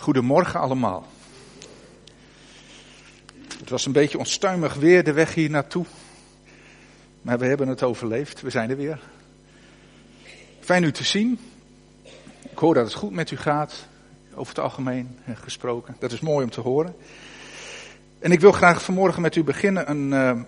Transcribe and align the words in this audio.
Goedemorgen 0.00 0.60
allemaal. 0.60 1.06
Het 3.58 3.70
was 3.70 3.86
een 3.86 3.92
beetje 3.92 4.18
onstuimig 4.18 4.74
weer 4.74 5.04
de 5.04 5.12
weg 5.12 5.34
hier 5.34 5.50
naartoe. 5.50 5.84
Maar 7.22 7.38
we 7.38 7.46
hebben 7.46 7.68
het 7.68 7.82
overleefd. 7.82 8.40
We 8.40 8.50
zijn 8.50 8.70
er 8.70 8.76
weer. 8.76 9.00
Fijn 10.60 10.84
u 10.84 10.92
te 10.92 11.04
zien. 11.04 11.38
Ik 12.50 12.58
hoor 12.58 12.74
dat 12.74 12.84
het 12.84 12.94
goed 12.94 13.12
met 13.12 13.30
u 13.30 13.36
gaat. 13.36 13.88
Over 14.34 14.54
het 14.54 14.64
algemeen 14.64 15.18
gesproken. 15.34 15.96
Dat 15.98 16.12
is 16.12 16.20
mooi 16.20 16.44
om 16.44 16.50
te 16.50 16.60
horen. 16.60 16.94
En 18.18 18.32
ik 18.32 18.40
wil 18.40 18.52
graag 18.52 18.82
vanmorgen 18.82 19.22
met 19.22 19.36
u 19.36 19.44
beginnen 19.44 19.90
een 19.90 20.10
uh, 20.10 20.42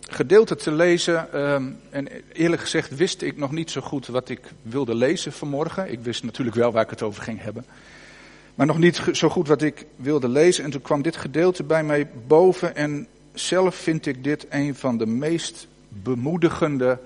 gedeelte 0.00 0.56
te 0.56 0.72
lezen. 0.72 1.28
Uh, 1.34 1.54
en 1.90 2.08
eerlijk 2.32 2.62
gezegd 2.62 2.96
wist 2.96 3.22
ik 3.22 3.36
nog 3.36 3.50
niet 3.50 3.70
zo 3.70 3.80
goed 3.80 4.06
wat 4.06 4.28
ik 4.28 4.40
wilde 4.62 4.94
lezen 4.94 5.32
vanmorgen. 5.32 5.92
Ik 5.92 6.00
wist 6.00 6.24
natuurlijk 6.24 6.56
wel 6.56 6.72
waar 6.72 6.84
ik 6.84 6.90
het 6.90 7.02
over 7.02 7.22
ging 7.22 7.42
hebben. 7.42 7.64
Maar 8.54 8.66
nog 8.66 8.78
niet 8.78 9.02
zo 9.12 9.28
goed 9.28 9.48
wat 9.48 9.62
ik 9.62 9.86
wilde 9.96 10.28
lezen. 10.28 10.64
En 10.64 10.70
toen 10.70 10.82
kwam 10.82 11.02
dit 11.02 11.16
gedeelte 11.16 11.62
bij 11.62 11.84
mij 11.84 12.08
boven. 12.26 12.76
En 12.76 13.06
zelf 13.32 13.74
vind 13.74 14.06
ik 14.06 14.24
dit 14.24 14.46
een 14.50 14.74
van 14.74 14.98
de 14.98 15.06
meest 15.06 15.66
bemoedigende 15.88 16.98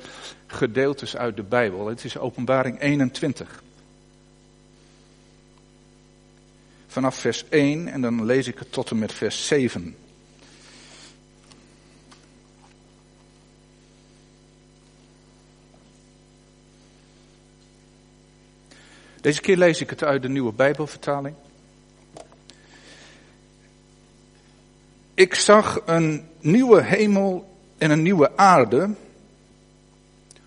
gedeeltes 0.46 1.16
uit 1.16 1.36
de 1.36 1.42
Bijbel. 1.42 1.86
Het 1.86 2.04
is 2.04 2.18
Openbaring 2.18 2.80
21. 2.80 3.62
Vanaf 6.86 7.16
vers 7.16 7.48
1 7.48 7.88
en 7.88 8.00
dan 8.00 8.24
lees 8.24 8.46
ik 8.46 8.58
het 8.58 8.72
tot 8.72 8.90
en 8.90 8.98
met 8.98 9.12
vers 9.12 9.46
7. 9.46 9.96
Deze 19.28 19.40
keer 19.40 19.56
lees 19.56 19.80
ik 19.80 19.90
het 19.90 20.04
uit 20.04 20.22
de 20.22 20.28
nieuwe 20.28 20.52
Bijbelvertaling. 20.52 21.34
Ik 25.14 25.34
zag 25.34 25.82
een 25.86 26.28
nieuwe 26.40 26.82
hemel 26.82 27.56
en 27.78 27.90
een 27.90 28.02
nieuwe 28.02 28.36
aarde, 28.36 28.90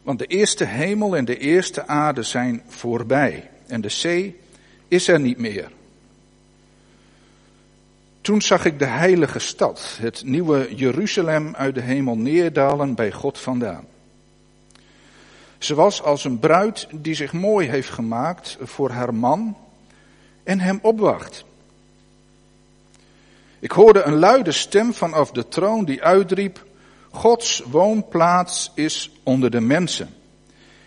want 0.03 0.19
de 0.19 0.25
eerste 0.25 0.65
hemel 0.65 1.15
en 1.15 1.25
de 1.25 1.37
eerste 1.37 1.87
aarde 1.87 2.23
zijn 2.23 2.63
voorbij 2.67 3.49
en 3.67 3.81
de 3.81 3.89
zee 3.89 4.39
is 4.87 5.07
er 5.07 5.19
niet 5.19 5.37
meer. 5.37 5.71
Toen 8.21 8.41
zag 8.41 8.65
ik 8.65 8.79
de 8.79 8.85
heilige 8.85 9.39
stad, 9.39 9.97
het 9.99 10.23
nieuwe 10.25 10.75
Jeruzalem 10.75 11.55
uit 11.55 11.75
de 11.75 11.81
hemel 11.81 12.17
neerdalen 12.17 12.95
bij 12.95 13.11
God 13.11 13.39
vandaan. 13.39 13.85
Ze 15.63 15.75
was 15.75 16.01
als 16.01 16.23
een 16.23 16.39
bruid 16.39 16.87
die 16.91 17.13
zich 17.13 17.33
mooi 17.33 17.67
heeft 17.67 17.89
gemaakt 17.89 18.57
voor 18.61 18.89
haar 18.89 19.13
man 19.13 19.57
en 20.43 20.59
hem 20.59 20.79
opwacht. 20.81 21.45
Ik 23.59 23.71
hoorde 23.71 24.01
een 24.01 24.15
luide 24.19 24.51
stem 24.51 24.93
vanaf 24.93 25.31
de 25.31 25.47
troon 25.47 25.85
die 25.85 26.03
uitriep, 26.03 26.65
Gods 27.11 27.63
woonplaats 27.65 28.71
is 28.75 29.11
onder 29.23 29.51
de 29.51 29.59
mensen 29.59 30.15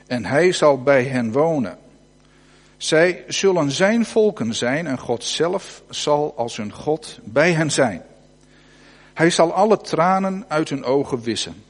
en 0.06 0.25
hij 0.25 0.53
zal 0.53 0.83
bij 0.83 1.05
hen 1.05 1.33
wonen. 1.33 1.78
Zij 2.77 3.25
zullen 3.28 3.70
zijn 3.70 4.05
volken 4.05 4.55
zijn 4.55 4.86
en 4.86 4.98
God 4.98 5.25
zelf 5.25 5.83
zal 5.88 6.34
als 6.36 6.56
hun 6.56 6.72
God 6.72 7.19
bij 7.25 7.53
hen 7.53 7.70
zijn. 7.70 8.03
Hij 9.12 9.31
zal 9.31 9.53
alle 9.53 9.78
tranen 9.81 10.44
uit 10.48 10.69
hun 10.69 10.84
ogen 10.84 11.20
wissen. 11.20 11.64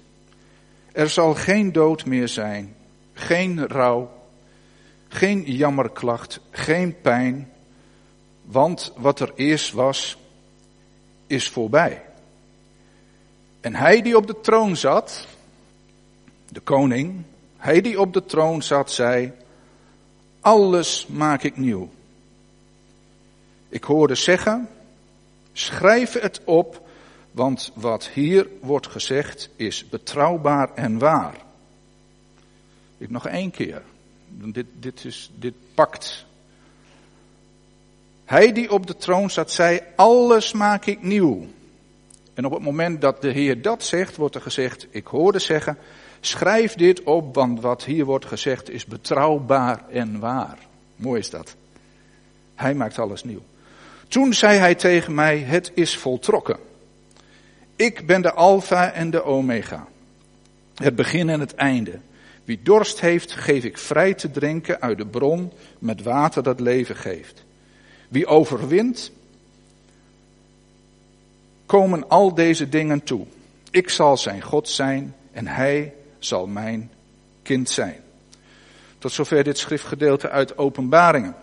Er 0.92 1.10
zal 1.10 1.34
geen 1.34 1.72
dood 1.72 2.04
meer 2.04 2.28
zijn 2.28 2.74
geen 3.14 3.66
rouw, 3.66 4.10
geen 5.08 5.42
jammerklacht, 5.42 6.40
geen 6.50 7.00
pijn, 7.00 7.52
want 8.42 8.92
wat 8.96 9.20
er 9.20 9.32
eerst 9.34 9.72
was, 9.72 10.18
is 11.26 11.48
voorbij. 11.48 12.02
En 13.60 13.74
hij 13.74 14.02
die 14.02 14.16
op 14.16 14.26
de 14.26 14.40
troon 14.40 14.76
zat, 14.76 15.26
de 16.48 16.60
koning, 16.60 17.22
hij 17.56 17.80
die 17.80 18.00
op 18.00 18.12
de 18.12 18.24
troon 18.24 18.62
zat, 18.62 18.90
zei, 18.90 19.32
alles 20.40 21.06
maak 21.06 21.42
ik 21.42 21.56
nieuw. 21.56 21.88
Ik 23.68 23.84
hoorde 23.84 24.14
zeggen, 24.14 24.68
schrijf 25.52 26.12
het 26.20 26.40
op, 26.44 26.88
want 27.30 27.70
wat 27.74 28.08
hier 28.08 28.48
wordt 28.60 28.86
gezegd 28.86 29.50
is 29.56 29.88
betrouwbaar 29.88 30.74
en 30.74 30.98
waar. 30.98 31.43
Ik 32.98 33.10
nog 33.10 33.26
één 33.26 33.50
keer. 33.50 33.82
Dit, 34.28 34.66
dit, 34.72 35.04
is, 35.04 35.30
dit 35.34 35.54
pakt. 35.74 36.26
Hij 38.24 38.52
die 38.52 38.70
op 38.72 38.86
de 38.86 38.96
troon 38.96 39.30
zat, 39.30 39.50
zei: 39.50 39.80
Alles 39.96 40.52
maak 40.52 40.86
ik 40.86 41.02
nieuw. 41.02 41.46
En 42.34 42.44
op 42.44 42.52
het 42.52 42.62
moment 42.62 43.00
dat 43.00 43.22
de 43.22 43.30
Heer 43.30 43.62
dat 43.62 43.84
zegt, 43.84 44.16
wordt 44.16 44.34
er 44.34 44.40
gezegd: 44.40 44.86
Ik 44.90 45.06
hoorde 45.06 45.38
zeggen: 45.38 45.78
Schrijf 46.20 46.74
dit 46.74 47.02
op, 47.02 47.34
want 47.34 47.60
wat 47.60 47.84
hier 47.84 48.04
wordt 48.04 48.26
gezegd 48.26 48.70
is 48.70 48.84
betrouwbaar 48.84 49.88
en 49.88 50.18
waar. 50.18 50.58
Mooi 50.96 51.20
is 51.20 51.30
dat. 51.30 51.56
Hij 52.54 52.74
maakt 52.74 52.98
alles 52.98 53.24
nieuw. 53.24 53.42
Toen 54.08 54.34
zei 54.34 54.58
hij 54.58 54.74
tegen 54.74 55.14
mij: 55.14 55.38
Het 55.38 55.72
is 55.74 55.96
voltrokken. 55.96 56.58
Ik 57.76 58.06
ben 58.06 58.22
de 58.22 58.32
Alpha 58.32 58.92
en 58.92 59.10
de 59.10 59.22
Omega. 59.22 59.86
Het 60.74 60.96
begin 60.96 61.28
en 61.28 61.40
het 61.40 61.54
einde. 61.54 61.98
Wie 62.44 62.60
dorst 62.62 63.00
heeft, 63.00 63.32
geef 63.32 63.64
ik 63.64 63.78
vrij 63.78 64.14
te 64.14 64.30
drinken 64.30 64.80
uit 64.80 64.98
de 64.98 65.06
bron 65.06 65.52
met 65.78 66.02
water 66.02 66.42
dat 66.42 66.60
leven 66.60 66.96
geeft. 66.96 67.44
Wie 68.08 68.26
overwint, 68.26 69.12
komen 71.66 72.08
al 72.08 72.34
deze 72.34 72.68
dingen 72.68 73.02
toe. 73.02 73.26
Ik 73.70 73.90
zal 73.90 74.16
zijn 74.16 74.42
God 74.42 74.68
zijn 74.68 75.14
en 75.32 75.46
hij 75.46 75.94
zal 76.18 76.46
mijn 76.46 76.90
kind 77.42 77.70
zijn. 77.70 78.00
Tot 78.98 79.12
zover 79.12 79.44
dit 79.44 79.58
schriftgedeelte 79.58 80.30
uit 80.30 80.58
Openbaringen. 80.58 81.34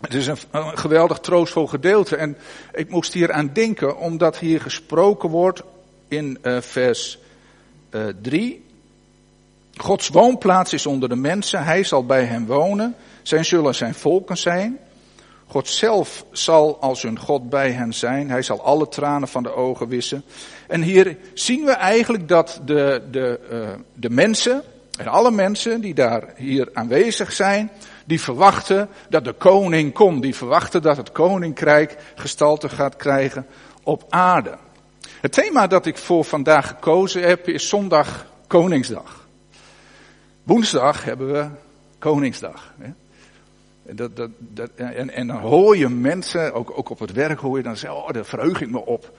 Het 0.00 0.14
is 0.14 0.26
een, 0.26 0.38
geweldig 0.78 1.18
troostvol 1.18 1.66
gedeelte 1.66 2.16
en 2.16 2.36
ik 2.72 2.90
moest 2.90 3.12
hier 3.12 3.32
aan 3.32 3.50
denken 3.52 3.98
omdat 3.98 4.38
hier 4.38 4.60
gesproken 4.60 5.28
wordt 5.28 5.62
in 6.08 6.38
uh, 6.42 6.60
vers 6.60 7.18
uh, 7.90 8.08
eh, 8.08 8.14
3 8.22 8.64
Gods 9.80 10.08
woonplaats 10.08 10.72
is 10.72 10.86
onder 10.86 11.08
de 11.08 11.16
mensen, 11.16 11.64
hij 11.64 11.84
zal 11.84 12.06
bij 12.06 12.24
hen 12.24 12.46
wonen, 12.46 12.94
zij 13.22 13.42
zullen 13.42 13.74
zijn 13.74 13.94
volken 13.94 14.38
zijn. 14.38 14.78
God 15.46 15.68
zelf 15.68 16.24
zal 16.32 16.80
als 16.80 17.02
hun 17.02 17.18
God 17.18 17.50
bij 17.50 17.70
hen 17.70 17.94
zijn, 17.94 18.30
hij 18.30 18.42
zal 18.42 18.62
alle 18.62 18.88
tranen 18.88 19.28
van 19.28 19.42
de 19.42 19.54
ogen 19.54 19.88
wissen. 19.88 20.24
En 20.68 20.82
hier 20.82 21.16
zien 21.34 21.64
we 21.64 21.72
eigenlijk 21.72 22.28
dat 22.28 22.60
de, 22.64 23.02
de, 23.10 23.40
uh, 23.52 23.68
de 23.94 24.10
mensen, 24.10 24.62
en 24.98 25.06
alle 25.06 25.30
mensen 25.30 25.80
die 25.80 25.94
daar 25.94 26.32
hier 26.36 26.68
aanwezig 26.72 27.32
zijn, 27.32 27.70
die 28.04 28.20
verwachten 28.20 28.88
dat 29.08 29.24
de 29.24 29.32
koning 29.32 29.92
komt, 29.92 30.22
die 30.22 30.34
verwachten 30.34 30.82
dat 30.82 30.96
het 30.96 31.12
koninkrijk 31.12 31.96
gestalte 32.14 32.68
gaat 32.68 32.96
krijgen 32.96 33.46
op 33.82 34.04
aarde. 34.08 34.56
Het 35.20 35.32
thema 35.32 35.66
dat 35.66 35.86
ik 35.86 35.96
voor 35.96 36.24
vandaag 36.24 36.68
gekozen 36.68 37.22
heb 37.22 37.48
is 37.48 37.68
zondag 37.68 38.28
Koningsdag. 38.50 39.19
Woensdag 40.42 41.04
hebben 41.04 41.32
we 41.32 41.48
Koningsdag. 41.98 42.74
Hè? 42.78 42.90
Dat, 43.92 44.16
dat, 44.16 44.30
dat, 44.38 44.70
en, 44.74 45.10
en, 45.10 45.26
dan 45.26 45.36
hoor 45.36 45.76
je 45.76 45.88
mensen, 45.88 46.52
ook, 46.52 46.78
ook 46.78 46.88
op 46.88 46.98
het 46.98 47.12
werk 47.12 47.38
hoor 47.38 47.56
je 47.56 47.62
dan 47.62 47.76
zeggen, 47.76 48.02
oh 48.02 48.10
daar 48.12 48.24
verheug 48.24 48.60
ik 48.60 48.70
me 48.70 48.86
op. 48.86 49.18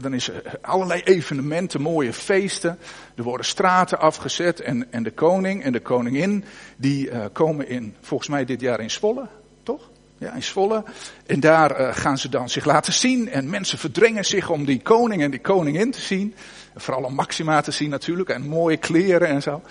Dan 0.00 0.14
is 0.14 0.28
er 0.28 0.58
allerlei 0.60 1.00
evenementen, 1.02 1.80
mooie 1.80 2.12
feesten. 2.12 2.78
Er 3.14 3.22
worden 3.22 3.46
straten 3.46 3.98
afgezet 3.98 4.60
en, 4.60 4.92
en 4.92 5.02
de 5.02 5.10
koning 5.10 5.62
en 5.62 5.72
de 5.72 5.80
koningin, 5.80 6.44
die 6.76 7.10
uh, 7.10 7.24
komen 7.32 7.68
in, 7.68 7.94
volgens 8.00 8.28
mij 8.28 8.44
dit 8.44 8.60
jaar 8.60 8.80
in 8.80 8.90
Zwolle, 8.90 9.26
toch? 9.62 9.88
Ja, 10.18 10.34
in 10.34 10.42
Zwolle. 10.42 10.84
En 11.26 11.40
daar 11.40 11.80
uh, 11.80 11.88
gaan 11.92 12.18
ze 12.18 12.28
dan 12.28 12.48
zich 12.48 12.64
laten 12.64 12.92
zien 12.92 13.28
en 13.28 13.50
mensen 13.50 13.78
verdringen 13.78 14.24
zich 14.24 14.50
om 14.50 14.64
die 14.64 14.80
koning 14.80 15.22
en 15.22 15.30
die 15.30 15.40
koningin 15.40 15.90
te 15.90 16.00
zien. 16.00 16.34
Vooral 16.76 17.02
om 17.02 17.14
Maxima 17.14 17.60
te 17.60 17.70
zien 17.70 17.90
natuurlijk 17.90 18.28
en 18.28 18.48
mooie 18.48 18.76
kleren 18.76 19.28
en 19.28 19.42
zo 19.42 19.62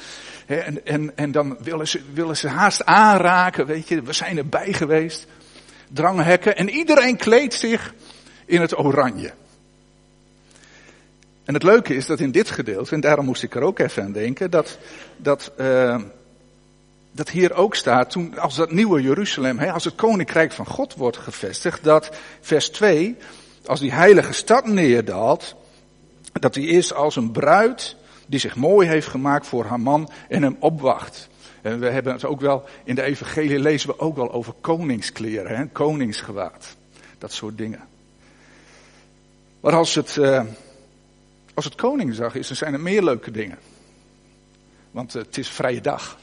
en, 0.50 0.86
en, 0.86 1.18
en 1.18 1.32
dan 1.32 1.58
willen 1.60 1.88
ze, 1.88 2.02
willen 2.14 2.38
ze 2.38 2.48
haast 2.48 2.86
aanraken, 2.86 3.66
weet 3.66 3.88
je. 3.88 4.02
We 4.02 4.14
zijn 4.14 4.38
erbij 4.38 4.74
geweest. 4.74 5.28
Dranghekken. 5.88 6.58
En 6.58 6.70
iedereen 6.70 7.18
kleedt 7.18 7.54
zich 7.54 7.94
in 8.46 8.62
het 8.62 8.78
oranje. 8.78 9.32
En 11.44 11.54
het 11.54 11.64
leuke 11.64 11.96
is 11.96 12.06
dat 12.06 12.20
in 12.20 12.32
dit 12.32 12.50
gedeelte, 12.50 12.94
en 12.94 13.02
daarom 13.02 13.26
moest 13.26 13.44
ik 13.44 13.56
er 13.56 13.62
ook 13.62 13.80
even 13.80 14.04
aan 14.04 14.12
denken, 14.12 14.52
dat, 14.52 14.78
dat, 15.18 15.52
uh, 15.58 16.00
dat 17.12 17.30
hier 17.30 17.54
ook 17.54 17.76
staat, 17.76 18.10
toen, 18.10 18.40
als 18.40 18.56
dat 18.56 18.72
nieuwe 18.72 19.02
Jeruzalem, 19.02 19.60
hè, 19.60 19.72
als 19.72 19.84
het 19.84 19.96
koninkrijk 19.96 20.52
van 20.52 20.66
God 20.66 20.96
wordt 20.96 21.18
gevestigd, 21.18 21.84
dat 21.84 22.18
vers 22.42 22.70
2, 22.70 23.18
als 23.66 23.80
die 23.80 23.92
heilige 23.92 24.34
stad 24.34 24.66
neerdaalt, 24.66 25.56
dat 26.34 26.54
die 26.54 26.68
is 26.68 26.94
als 26.94 27.16
een 27.16 27.32
bruid 27.32 27.96
die 28.30 28.40
zich 28.40 28.56
mooi 28.56 28.88
heeft 28.88 29.08
gemaakt 29.08 29.48
voor 29.48 29.66
haar 29.66 29.80
man 29.80 30.10
en 30.28 30.44
hem 30.44 30.56
opwacht. 30.60 31.30
En 31.62 31.80
we 31.80 31.90
hebben 31.90 32.14
het 32.14 32.26
ook 32.26 32.42
wel, 32.42 32.64
in 32.84 32.96
de 32.96 33.02
evangelie 33.02 33.60
lezen 33.60 33.90
we 33.90 34.00
ook 34.00 34.16
wel 34.16 34.32
over 34.32 34.54
koningskleren, 34.62 35.58
hè, 35.58 35.68
koningsgewaad. 35.68 36.76
Dat 37.18 37.32
soort 37.32 37.58
dingen. 37.58 37.82
Maar 39.60 39.74
als 39.74 39.96
het, 39.96 40.16
uh, 40.16 40.44
als 41.54 41.66
het 41.66 41.76
Koningsdag 41.76 42.36
is, 42.36 42.48
dan 42.48 42.58
zijn 42.58 42.74
er 42.74 42.80
meer 42.80 43.04
leuke 43.04 43.32
dingen. 43.32 43.58
Want 44.92 45.16
uh, 45.16 45.22
het 45.22 45.38
is 45.38 45.50
vrije 45.50 45.82
dag. 45.82 46.18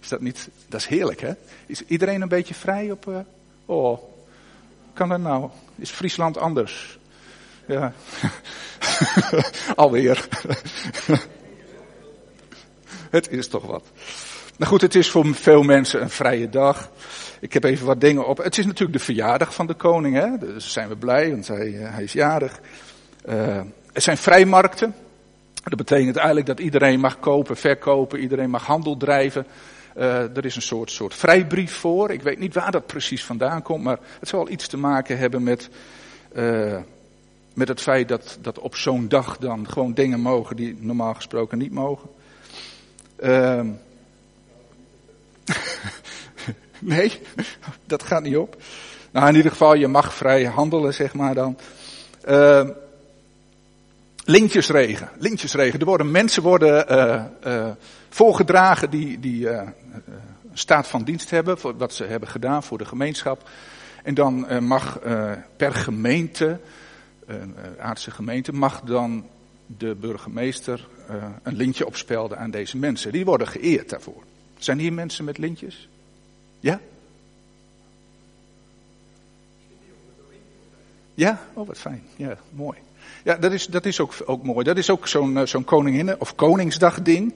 Is 0.00 0.08
dat 0.08 0.20
niet, 0.20 0.48
dat 0.68 0.80
is 0.80 0.86
heerlijk 0.86 1.20
hè? 1.20 1.32
Is 1.66 1.84
iedereen 1.86 2.22
een 2.22 2.28
beetje 2.28 2.54
vrij 2.54 2.90
op, 2.90 3.06
uh, 3.06 3.18
oh, 3.66 3.98
kan 4.92 5.08
dat 5.08 5.20
nou? 5.20 5.50
Is 5.76 5.90
Friesland 5.90 6.38
anders? 6.38 6.98
Ja. 7.66 7.92
Alweer. 9.76 10.28
het 13.10 13.30
is 13.30 13.48
toch 13.48 13.66
wat. 13.66 13.84
Nou 14.56 14.70
goed, 14.70 14.80
het 14.80 14.94
is 14.94 15.10
voor 15.10 15.34
veel 15.34 15.62
mensen 15.62 16.02
een 16.02 16.10
vrije 16.10 16.48
dag. 16.48 16.90
Ik 17.40 17.52
heb 17.52 17.64
even 17.64 17.86
wat 17.86 18.00
dingen 18.00 18.26
op. 18.26 18.38
Het 18.38 18.58
is 18.58 18.64
natuurlijk 18.66 18.98
de 18.98 19.04
verjaardag 19.04 19.54
van 19.54 19.66
de 19.66 19.74
koning, 19.74 20.14
hè? 20.14 20.38
dus 20.38 20.72
zijn 20.72 20.88
we 20.88 20.96
blij, 20.96 21.30
want 21.30 21.48
hij, 21.48 21.70
hij 21.70 22.02
is 22.02 22.12
jarig. 22.12 22.60
Uh, 23.28 23.56
er 23.92 24.00
zijn 24.00 24.16
vrijmarkten. 24.16 24.94
Dat 25.64 25.76
betekent 25.76 26.16
eigenlijk 26.16 26.46
dat 26.46 26.60
iedereen 26.60 27.00
mag 27.00 27.18
kopen, 27.18 27.56
verkopen, 27.56 28.18
iedereen 28.18 28.50
mag 28.50 28.66
handel 28.66 28.96
drijven. 28.96 29.46
Uh, 29.96 30.36
er 30.36 30.44
is 30.44 30.56
een 30.56 30.62
soort, 30.62 30.90
soort 30.90 31.14
vrijbrief 31.14 31.74
voor. 31.74 32.10
Ik 32.10 32.22
weet 32.22 32.38
niet 32.38 32.54
waar 32.54 32.70
dat 32.70 32.86
precies 32.86 33.24
vandaan 33.24 33.62
komt, 33.62 33.84
maar 33.84 33.98
het 34.20 34.28
zal 34.28 34.50
iets 34.50 34.66
te 34.68 34.76
maken 34.76 35.18
hebben 35.18 35.42
met, 35.42 35.68
met 37.54 37.68
het 37.68 37.80
feit 37.80 38.08
dat, 38.08 38.38
dat 38.40 38.58
op 38.58 38.76
zo'n 38.76 39.08
dag 39.08 39.38
dan 39.38 39.68
gewoon 39.68 39.94
dingen 39.94 40.20
mogen 40.20 40.56
die 40.56 40.76
normaal 40.80 41.14
gesproken 41.14 41.58
niet 41.58 41.72
mogen. 41.72 42.08
Uh, 43.22 43.60
nee, 46.78 47.20
dat 47.86 48.02
gaat 48.02 48.22
niet 48.22 48.36
op. 48.36 48.56
Nou, 49.10 49.28
in 49.28 49.34
ieder 49.34 49.50
geval, 49.50 49.74
je 49.74 49.88
mag 49.88 50.14
vrij 50.14 50.44
handelen, 50.44 50.94
zeg 50.94 51.14
maar 51.14 51.34
dan. 51.34 51.58
Uh, 52.28 52.68
lintjesregen, 54.24 55.10
lintjesregen. 55.18 55.80
Er 55.80 55.86
worden 55.86 56.10
mensen 56.10 56.42
worden 56.42 56.92
uh, 56.92 57.24
uh, 57.46 57.70
voorgedragen 58.08 58.90
die, 58.90 59.20
die 59.20 59.48
uh, 59.48 59.62
staat 60.52 60.86
van 60.86 61.04
dienst 61.04 61.30
hebben, 61.30 61.58
voor 61.58 61.76
wat 61.76 61.94
ze 61.94 62.04
hebben 62.04 62.28
gedaan 62.28 62.62
voor 62.62 62.78
de 62.78 62.84
gemeenschap. 62.84 63.48
En 64.02 64.14
dan 64.14 64.64
mag 64.64 64.98
per 65.56 65.74
gemeente, 65.74 66.60
aardse 67.78 68.10
gemeente, 68.10 68.52
mag 68.52 68.80
dan 68.80 69.26
de 69.66 69.94
burgemeester 69.94 70.88
een 71.42 71.56
lintje 71.56 71.86
opspelden 71.86 72.38
aan 72.38 72.50
deze 72.50 72.76
mensen. 72.76 73.12
Die 73.12 73.24
worden 73.24 73.48
geëerd 73.48 73.90
daarvoor. 73.90 74.22
Zijn 74.58 74.78
hier 74.78 74.92
mensen 74.92 75.24
met 75.24 75.38
lintjes? 75.38 75.88
Ja? 76.60 76.80
Ja? 81.14 81.40
Oh, 81.52 81.66
wat 81.66 81.78
fijn. 81.78 82.02
Ja, 82.16 82.36
mooi. 82.50 82.78
Ja, 83.24 83.36
dat 83.36 83.52
is, 83.52 83.66
dat 83.66 83.86
is 83.86 84.00
ook, 84.00 84.14
ook 84.24 84.42
mooi. 84.42 84.64
Dat 84.64 84.76
is 84.76 84.90
ook 84.90 85.08
zo'n 85.08 85.38
eh, 85.38 85.46
zo'n 85.46 85.64
koninginnen- 85.64 86.20
of 86.20 86.34
koningsdag 86.34 87.02
ding. 87.02 87.34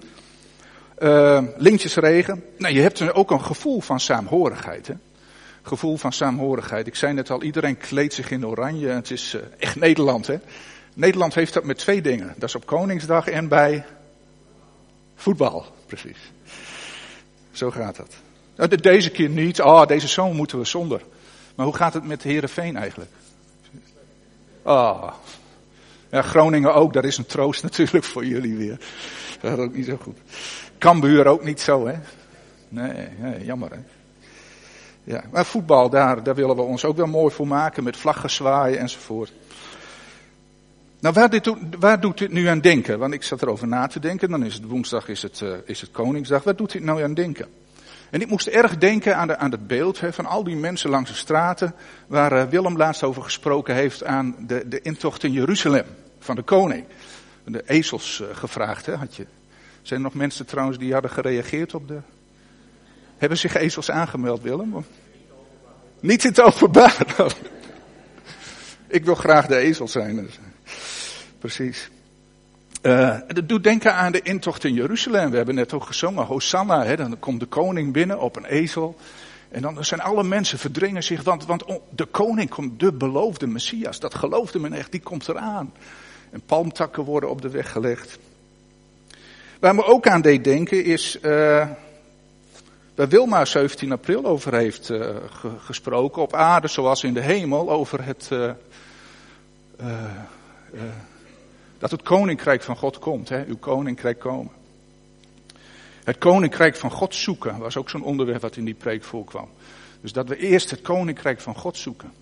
Uh, 0.99 1.43
lintjesregen. 1.57 2.45
Nou, 2.59 2.75
je 2.75 2.81
hebt 2.81 3.13
ook 3.13 3.31
een 3.31 3.45
gevoel 3.45 3.81
van 3.81 4.01
saamhorigheid. 4.01 4.87
Hè? 4.87 4.95
Gevoel 5.63 5.97
van 5.97 6.13
saamhorigheid. 6.13 6.87
Ik 6.87 6.95
zei 6.95 7.13
net 7.13 7.31
al, 7.31 7.43
iedereen 7.43 7.77
kleedt 7.77 8.15
zich 8.15 8.31
in 8.31 8.47
oranje. 8.47 8.89
Het 8.89 9.11
is 9.11 9.35
uh, 9.35 9.41
echt 9.59 9.77
Nederland. 9.77 10.27
Hè? 10.27 10.37
Nederland 11.01 11.35
heeft 11.35 11.53
dat 11.53 11.65
met 11.65 11.79
twee 11.79 12.03
dingen. 12.03 12.35
Dat 12.37 12.49
is 12.49 12.55
op 12.55 12.67
Koningsdag 12.67 13.27
en 13.27 13.49
bij 13.49 13.85
voetbal. 15.15 15.67
Precies. 15.87 16.33
Zo 17.51 17.71
gaat 17.71 17.97
dat. 17.97 18.17
Nou, 18.57 18.77
deze 18.77 19.11
keer 19.11 19.29
niet. 19.29 19.61
Ah, 19.61 19.81
oh, 19.81 19.87
deze 19.87 20.09
zomer 20.09 20.35
moeten 20.35 20.59
we 20.59 20.65
zonder. 20.65 21.03
Maar 21.55 21.67
hoe 21.67 21.75
gaat 21.75 21.95
het 21.95 22.05
met 22.05 22.23
Herenveen 22.23 22.77
eigenlijk? 22.77 23.11
Ah, 24.63 25.03
oh, 25.03 25.13
ja, 26.11 26.23
Groningen 26.23 26.75
ook, 26.75 26.93
dat 26.93 27.05
is 27.05 27.19
een 27.19 27.27
troost 27.27 27.63
natuurlijk 27.69 28.05
voor 28.05 28.25
jullie 28.25 28.57
weer. 28.57 28.79
Dat 29.41 29.51
gaat 29.51 29.59
ook 29.59 29.75
niet 29.75 29.87
zo 29.87 29.99
goed. 30.03 30.19
Cambuur 30.79 31.27
ook 31.27 31.45
niet 31.45 31.61
zo, 31.61 31.87
hè? 31.87 31.99
Nee, 32.69 33.09
nee 33.19 33.45
jammer, 33.45 33.71
hè? 33.71 33.81
Ja, 35.05 35.25
maar 35.33 35.47
voetbal, 35.47 35.91
daar, 35.91 36.23
daar 36.23 36.35
willen 36.35 36.57
we 36.57 36.63
ons 36.63 36.85
ook 36.85 36.97
wel 36.97 37.07
mooi 37.07 37.35
voor 37.35 37.47
maken, 37.47 37.85
met 37.85 37.97
vlaggen 37.97 38.31
zwaaien 38.31 38.79
enzovoort. 38.79 39.33
Nou, 41.01 41.15
waar, 41.15 41.31
dit, 41.31 41.55
waar 41.79 42.01
doet 42.01 42.19
dit 42.19 42.31
nu 42.31 42.47
aan 42.47 42.61
denken? 42.61 42.99
Want 42.99 43.13
ik 43.13 43.23
zat 43.23 43.43
erover 43.43 43.69
na 43.69 43.87
te 43.87 44.01
denken, 44.01 44.31
dan 44.31 44.45
is 44.45 44.55
het 44.55 44.65
woensdag, 44.65 45.09
is 45.09 45.23
het, 45.23 45.41
uh, 45.41 45.55
is 45.65 45.81
het 45.81 45.91
Koningsdag. 45.91 46.43
Waar 46.43 46.57
doet 46.57 46.73
dit 46.73 46.83
nou 46.83 47.03
aan 47.03 47.15
denken? 47.15 47.47
En 48.11 48.21
ik 48.21 48.29
moest 48.29 48.47
erg 48.47 48.79
denken 48.79 49.17
aan, 49.17 49.27
de, 49.27 49.37
aan 49.37 49.51
het 49.51 49.67
beeld 49.67 50.01
van 50.11 50.27
al 50.27 50.45
die 50.45 50.57
mensen 50.57 50.91
langs 50.91 51.11
de 51.11 51.17
straten, 51.17 51.75
waar 52.07 52.33
uh, 52.33 52.43
Willem 52.45 52.77
laatst 52.77 53.03
over 53.03 53.23
gesproken 53.23 53.75
heeft 53.75 54.05
aan 54.05 54.37
de, 54.47 54.69
de 54.69 54.81
intocht 54.81 55.25
in 55.25 55.33
Jeruzalem 55.33 55.85
van 56.19 56.37
de 56.37 56.43
koning. 56.43 56.85
De 57.45 57.63
ezels 57.67 58.21
uh, 58.23 58.29
gevraagd, 58.33 58.87
had 58.87 59.17
je. 59.17 59.27
Zijn 59.83 60.01
er 60.01 60.07
nog 60.07 60.15
mensen 60.15 60.47
trouwens 60.47 60.79
die 60.79 60.93
hadden 60.93 61.11
gereageerd 61.11 61.75
op 61.75 61.89
de... 61.89 61.99
Hebben 63.19 63.39
zich 63.39 63.55
ezels 63.55 63.91
aangemeld, 63.91 64.43
Willem? 64.43 64.85
Niet 66.01 66.25
in 66.25 66.31
het 66.31 66.41
openbaar. 66.41 67.07
ik 68.89 69.05
wil 69.05 69.15
graag 69.15 69.47
de 69.47 69.57
ezel 69.57 69.89
zijn. 69.89 70.17
Dus. 70.17 70.39
Precies. 71.41 71.91
Uh, 72.83 73.19
dat 73.29 73.49
doet 73.49 73.65
denken 73.65 73.95
aan 73.95 74.13
de 74.13 74.23
intocht 74.23 74.65
in 74.65 74.75
Jeruzalem. 74.75 75.31
We 75.31 75.37
hebben 75.37 75.55
net 75.55 75.73
ook 75.73 75.85
gezongen, 75.85 76.25
Hosanna. 76.25 76.85
Hè, 76.85 76.97
dan 76.97 77.19
komt 77.19 77.41
de 77.41 77.47
koning 77.47 77.93
binnen 77.93 78.21
op 78.21 78.37
een 78.37 78.45
ezel. 78.45 78.97
En 79.49 79.63
dan 79.63 79.85
zijn 79.85 80.01
alle 80.01 80.25
mensen 80.25 80.59
verdringen 80.59 81.03
zich, 81.03 81.23
want, 81.23 81.47
want 81.47 81.65
de 81.95 82.05
koning 82.05 82.51
komt, 82.51 82.81
de 82.81 82.93
beloofde 82.93 83.47
Messias. 83.47 84.01
Dat 84.01 84.15
geloofde 84.15 84.59
men 84.59 84.73
echt, 84.73 84.91
die 84.91 85.01
komt 85.01 85.29
eraan. 85.29 85.73
En 86.31 86.43
palmtakken 86.47 87.05
worden 87.05 87.31
op 87.31 87.43
de 87.43 87.51
weg 87.51 87.73
gelegd. 87.73 88.19
Waar 89.61 89.75
me 89.75 89.85
ook 89.85 90.07
aan 90.07 90.21
deed 90.21 90.45
denken 90.45 90.85
is, 90.85 91.19
uh, 91.23 91.69
waar 92.95 93.09
Wilma 93.09 93.45
17 93.45 93.93
april 93.93 94.25
over 94.25 94.55
heeft 94.55 94.91
uh, 94.91 95.17
gesproken, 95.59 96.23
op 96.23 96.35
aarde 96.35 96.69
zoals 96.69 97.05
in 97.05 97.15
de 97.15 97.21
hemel, 97.21 97.71
over 97.71 98.05
het, 98.05 98.29
uh, 98.33 98.51
dat 101.81 101.91
het 101.91 102.03
koninkrijk 102.03 102.63
van 102.63 102.77
God 102.77 102.99
komt, 102.99 103.29
hè, 103.29 103.45
uw 103.47 103.57
koninkrijk 103.57 104.19
komen. 104.19 104.53
Het 106.05 106.19
koninkrijk 106.19 106.77
van 106.77 106.91
God 106.91 107.15
zoeken 107.15 107.59
was 107.59 107.77
ook 107.77 107.91
zo'n 107.91 108.03
onderwerp 108.03 108.41
wat 108.41 108.57
in 108.57 108.65
die 108.65 108.75
preek 108.75 109.05
voorkwam. 109.05 109.49
Dus 110.01 110.13
dat 110.13 110.29
we 110.29 110.37
eerst 110.37 110.71
het 110.71 110.83
koninkrijk 110.83 111.41
van 111.41 111.55
God 111.55 111.77
zoeken. 111.77 112.13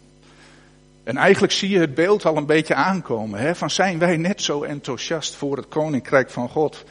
En 1.05 1.17
eigenlijk 1.17 1.53
zie 1.53 1.69
je 1.69 1.79
het 1.79 1.95
beeld 1.95 2.25
al 2.25 2.37
een 2.37 2.47
beetje 2.47 2.75
aankomen. 2.75 3.41
Hè? 3.41 3.55
Van 3.55 3.71
zijn 3.71 3.99
wij 3.99 4.17
net 4.17 4.43
zo 4.43 4.63
enthousiast 4.63 5.35
voor 5.35 5.57
het 5.57 5.69
koninkrijk 5.69 6.31
van 6.31 6.49
God. 6.49 6.85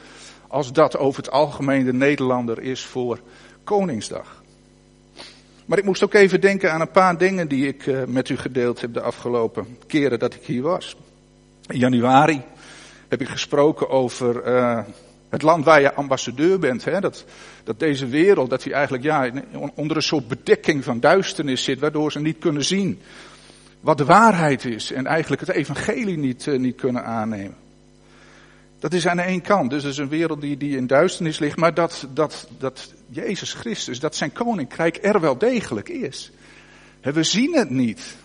Als 0.48 0.74
dat 0.74 0.98
over 0.98 1.24
het 1.24 1.32
algemeen 1.32 1.86
de 1.86 1.94
Nederlander 1.94 2.62
is 2.62 2.86
voor 2.86 3.20
Koningsdag. 3.64 4.44
Maar 5.66 5.78
ik 5.78 5.84
moest 5.84 6.04
ook 6.04 6.14
even 6.14 6.42
denken 6.42 6.72
aan 6.72 6.82
een 6.82 6.92
paar 6.92 7.18
dingen 7.18 7.48
die 7.48 7.68
ik 7.68 7.86
uh, 7.86 8.04
met 8.04 8.30
u 8.30 8.38
gedeeld 8.38 8.82
heb 8.82 8.94
de 8.94 9.02
afgelopen 9.02 9.78
keren 9.88 10.20
dat 10.20 10.34
ik 10.34 10.44
hier 10.46 10.62
was. 10.62 10.96
In 11.68 11.80
januari 11.80 12.42
heb 13.08 13.22
ik 13.22 13.28
gesproken 13.28 13.90
over 13.90 14.48
uh, 14.48 14.80
het 15.30 15.42
land 15.42 15.66
waar 15.66 15.82
je 15.82 15.94
ambassadeur 15.94 16.60
bent. 16.60 16.86
Hè? 16.86 17.00
Dat, 17.00 17.26
dat 17.64 17.80
deze 17.80 18.08
wereld, 18.08 18.50
dat 18.50 18.64
die 18.64 18.74
eigenlijk 18.74 19.04
ja, 19.04 19.32
onder 19.76 19.98
een 19.98 20.04
soort 20.04 20.28
bedekking 20.28 20.84
van 20.84 21.00
duisternis 21.00 21.64
zit, 21.64 21.80
waardoor 21.80 22.12
ze 22.12 22.20
niet 22.20 22.40
kunnen 22.40 22.64
zien 22.64 23.00
wat 23.80 23.98
de 23.98 24.06
waarheid 24.06 24.66
is 24.66 24.92
en 24.92 25.06
eigenlijk 25.06 25.42
het 25.42 25.52
evangelie 25.52 26.18
niet, 26.18 26.46
uh, 26.46 26.60
niet 26.60 26.76
kunnen 26.76 27.04
aannemen. 27.04 27.56
Dat 28.80 28.94
is 28.94 29.08
aan 29.08 29.18
de 29.18 29.24
ene 29.24 29.42
kant, 29.42 29.70
dus 29.70 29.84
het 29.84 29.92
is 29.92 29.98
een 29.98 30.10
wereld 30.10 30.42
die, 30.42 30.58
die 30.58 30.78
in 30.78 30.88
duisternis 30.88 31.40
ligt, 31.40 31.58
maar 31.58 31.74
dat, 31.74 32.08
dat, 32.14 32.48
dat 32.58 32.94
Jezus 33.10 33.54
Christus, 33.54 34.00
dat 34.00 34.16
zijn 34.16 34.32
koninkrijk 34.32 35.00
er 35.02 35.20
wel 35.20 35.38
degelijk 35.38 35.90
is. 35.90 36.32
we 37.02 37.24
zien 37.24 37.56
het 37.56 37.70
niet. 37.70 38.18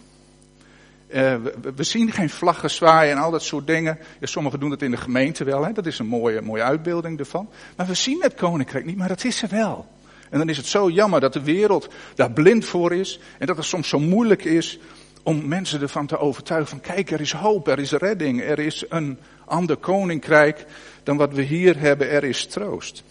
We, 1.12 1.72
we, 1.74 1.82
zien 1.82 2.12
geen 2.12 2.30
vlaggen 2.30 2.70
zwaaien 2.70 3.16
en 3.16 3.22
al 3.22 3.30
dat 3.30 3.42
soort 3.42 3.66
dingen. 3.66 3.98
Ja, 4.20 4.26
sommigen 4.26 4.60
doen 4.60 4.70
dat 4.70 4.82
in 4.82 4.90
de 4.90 4.96
gemeente 4.96 5.44
wel, 5.44 5.64
hè? 5.64 5.72
dat 5.72 5.86
is 5.86 5.98
een 5.98 6.06
mooie, 6.06 6.40
mooie 6.40 6.62
uitbeelding 6.62 7.18
ervan. 7.18 7.48
Maar 7.76 7.86
we 7.86 7.94
zien 7.94 8.22
het 8.22 8.34
koninkrijk 8.34 8.84
niet, 8.84 8.96
maar 8.96 9.08
dat 9.08 9.24
is 9.24 9.42
er 9.42 9.48
wel. 9.48 9.86
En 10.30 10.38
dan 10.38 10.48
is 10.48 10.56
het 10.56 10.66
zo 10.66 10.90
jammer 10.90 11.20
dat 11.20 11.32
de 11.32 11.42
wereld 11.42 11.88
daar 12.14 12.30
blind 12.30 12.64
voor 12.64 12.92
is 12.92 13.20
en 13.38 13.46
dat 13.46 13.56
het 13.56 13.66
soms 13.66 13.88
zo 13.88 13.98
moeilijk 13.98 14.44
is 14.44 14.78
om 15.22 15.48
mensen 15.48 15.80
ervan 15.80 16.06
te 16.06 16.18
overtuigen 16.18 16.68
van 16.68 16.80
kijk, 16.80 17.10
er 17.10 17.20
is 17.20 17.32
hoop, 17.32 17.68
er 17.68 17.78
is 17.78 17.92
redding, 17.92 18.42
er 18.42 18.58
is 18.58 18.84
een 18.88 19.18
ander 19.44 19.76
koninkrijk 19.76 20.66
dan 21.02 21.16
wat 21.16 21.34
we 21.34 21.42
hier 21.42 21.78
hebben, 21.78 22.10
er 22.10 22.24
is 22.24 22.46
troost. 22.46 23.02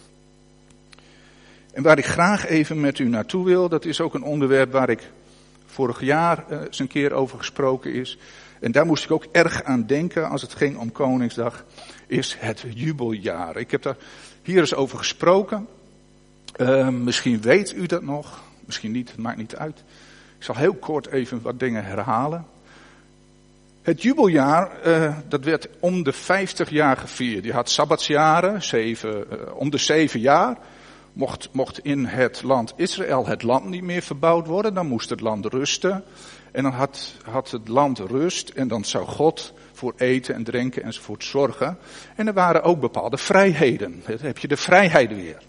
En 1.72 1.82
waar 1.82 1.98
ik 1.98 2.06
graag 2.06 2.46
even 2.46 2.80
met 2.80 2.98
u 2.98 3.08
naartoe 3.08 3.44
wil, 3.44 3.68
dat 3.68 3.84
is 3.84 4.00
ook 4.00 4.14
een 4.14 4.22
onderwerp 4.22 4.72
waar 4.72 4.90
ik 4.90 5.10
vorig 5.72 6.00
jaar 6.00 6.44
uh, 6.50 6.60
eens 6.60 6.78
een 6.78 6.86
keer 6.86 7.12
over 7.12 7.38
gesproken 7.38 7.92
is. 7.92 8.18
En 8.60 8.72
daar 8.72 8.86
moest 8.86 9.04
ik 9.04 9.10
ook 9.10 9.26
erg 9.32 9.62
aan 9.62 9.86
denken 9.86 10.28
als 10.28 10.42
het 10.42 10.54
ging 10.54 10.76
om 10.76 10.92
Koningsdag, 10.92 11.64
is 12.06 12.36
het 12.38 12.64
jubeljaar. 12.74 13.56
Ik 13.56 13.70
heb 13.70 13.82
daar 13.82 13.96
hier 14.42 14.58
eens 14.58 14.74
over 14.74 14.98
gesproken. 14.98 15.66
Uh, 16.56 16.88
misschien 16.88 17.40
weet 17.40 17.74
u 17.74 17.86
dat 17.86 18.02
nog, 18.02 18.42
misschien 18.64 18.92
niet, 18.92 19.10
het 19.10 19.18
maakt 19.18 19.36
niet 19.36 19.56
uit. 19.56 19.78
Ik 20.38 20.44
zal 20.44 20.56
heel 20.56 20.74
kort 20.74 21.06
even 21.06 21.42
wat 21.42 21.58
dingen 21.58 21.84
herhalen. 21.84 22.46
Het 23.82 24.02
jubeljaar, 24.02 24.70
uh, 24.86 25.16
dat 25.28 25.44
werd 25.44 25.68
om 25.80 26.02
de 26.02 26.12
50 26.12 26.70
jaar 26.70 26.96
gevierd. 26.96 27.44
Je 27.44 27.52
had 27.52 27.70
sabbatsjaren, 27.70 28.62
zeven, 28.62 29.26
om 29.56 29.70
de 29.70 29.78
zeven 29.78 30.20
jaar. 30.20 30.58
Mocht, 31.12 31.48
mocht 31.52 31.78
in 31.78 32.04
het 32.04 32.42
land 32.42 32.72
Israël 32.76 33.26
het 33.26 33.42
land 33.42 33.64
niet 33.64 33.82
meer 33.82 34.02
verbouwd 34.02 34.46
worden, 34.46 34.74
dan 34.74 34.86
moest 34.86 35.10
het 35.10 35.20
land 35.20 35.46
rusten. 35.46 36.04
En 36.52 36.62
dan 36.62 36.72
had, 36.72 37.14
had 37.24 37.50
het 37.50 37.68
land 37.68 37.98
rust 37.98 38.48
en 38.48 38.68
dan 38.68 38.84
zou 38.84 39.06
God 39.06 39.52
voor 39.72 39.94
eten 39.96 40.34
en 40.34 40.44
drinken 40.44 40.82
enzovoort 40.82 41.24
zorgen. 41.24 41.78
En 42.16 42.26
er 42.26 42.32
waren 42.32 42.62
ook 42.62 42.80
bepaalde 42.80 43.18
vrijheden. 43.18 44.02
Dan 44.06 44.16
heb 44.20 44.38
je 44.38 44.48
de 44.48 44.56
vrijheid 44.56 45.14
weer. 45.14 45.42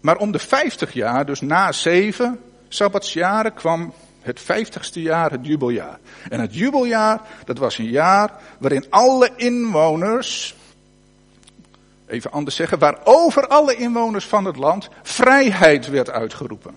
Maar 0.00 0.16
om 0.16 0.32
de 0.32 0.38
50 0.38 0.92
jaar, 0.92 1.26
dus 1.26 1.40
na 1.40 1.72
zeven 1.72 2.40
sabbatsjaren, 2.68 3.54
kwam 3.54 3.92
het 4.20 4.40
vijftigste 4.40 5.02
jaar, 5.02 5.30
het 5.30 5.46
jubeljaar. 5.46 5.98
En 6.28 6.40
het 6.40 6.54
jubeljaar, 6.54 7.20
dat 7.44 7.58
was 7.58 7.78
een 7.78 7.90
jaar 7.90 8.30
waarin 8.58 8.86
alle 8.90 9.30
inwoners, 9.36 10.54
even 12.06 12.30
anders 12.30 12.56
zeggen, 12.56 12.78
waarover 12.78 13.46
alle 13.46 13.76
inwoners 13.76 14.24
van 14.24 14.44
het 14.44 14.56
land 14.56 14.88
vrijheid 15.02 15.88
werd 15.88 16.10
uitgeroepen. 16.10 16.74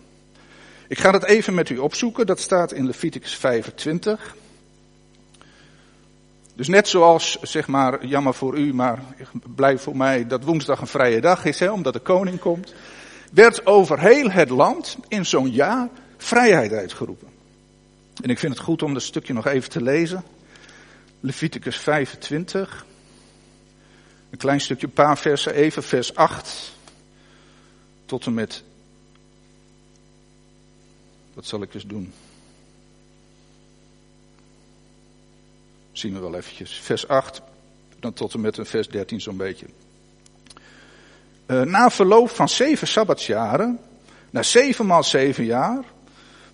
Ik 0.87 0.99
ga 0.99 1.11
dat 1.11 1.25
even 1.25 1.53
met 1.53 1.69
u 1.69 1.77
opzoeken, 1.77 2.25
dat 2.25 2.39
staat 2.39 2.71
in 2.71 2.85
Leviticus 2.85 3.35
25. 3.35 4.35
Dus 6.55 6.67
net 6.67 6.87
zoals, 6.87 7.37
zeg 7.41 7.67
maar, 7.67 8.05
jammer 8.05 8.33
voor 8.33 8.57
u, 8.57 8.73
maar 8.73 8.99
blijf 9.55 9.81
voor 9.81 9.97
mij 9.97 10.27
dat 10.27 10.43
woensdag 10.43 10.81
een 10.81 10.87
vrije 10.87 11.21
dag 11.21 11.45
is, 11.45 11.59
hè, 11.59 11.71
omdat 11.71 11.93
de 11.93 11.99
koning 11.99 12.39
komt, 12.39 12.73
werd 13.31 13.65
over 13.65 13.99
heel 13.99 14.31
het 14.31 14.49
land 14.49 14.97
in 15.07 15.25
zo'n 15.25 15.51
jaar 15.51 15.89
vrijheid 16.17 16.71
uitgeroepen. 16.71 17.27
En 18.21 18.29
ik 18.29 18.39
vind 18.39 18.53
het 18.53 18.63
goed 18.63 18.83
om 18.83 18.93
dat 18.93 19.03
stukje 19.03 19.33
nog 19.33 19.47
even 19.47 19.69
te 19.69 19.81
lezen. 19.81 20.23
Leviticus 21.19 21.77
25. 21.77 22.85
Een 24.29 24.37
klein 24.37 24.61
stukje, 24.61 24.87
een 24.87 24.93
paar 24.93 25.17
versen 25.17 25.53
even, 25.53 25.83
vers 25.83 26.15
8 26.15 26.75
tot 28.05 28.25
en 28.25 28.33
met. 28.33 28.63
Wat 31.33 31.45
zal 31.45 31.61
ik 31.61 31.73
eens 31.73 31.85
doen? 31.85 32.13
Zien 35.91 36.13
we 36.13 36.19
wel 36.19 36.35
eventjes. 36.35 36.79
Vers 36.79 37.07
8, 37.07 37.41
dan 37.99 38.13
tot 38.13 38.33
en 38.33 38.41
met 38.41 38.57
een 38.57 38.65
vers 38.65 38.87
13 38.87 39.21
zo'n 39.21 39.37
beetje. 39.37 39.65
Uh, 41.47 41.61
na 41.61 41.89
verloop 41.89 42.29
van 42.29 42.49
zeven 42.49 42.87
sabbatsjaren, 42.87 43.79
na 44.29 44.43
zeven 44.43 44.85
maal 44.85 45.03
zeven 45.03 45.45
jaar, 45.45 45.83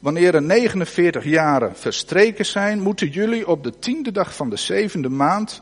Wanneer 0.05 0.35
er 0.35 0.41
49 0.41 1.23
jaren 1.23 1.75
verstreken 1.75 2.45
zijn, 2.45 2.81
moeten 2.81 3.07
jullie 3.07 3.47
op 3.47 3.63
de 3.63 3.79
tiende 3.79 4.11
dag 4.11 4.35
van 4.35 4.49
de 4.49 4.55
zevende 4.55 5.09
maand 5.09 5.61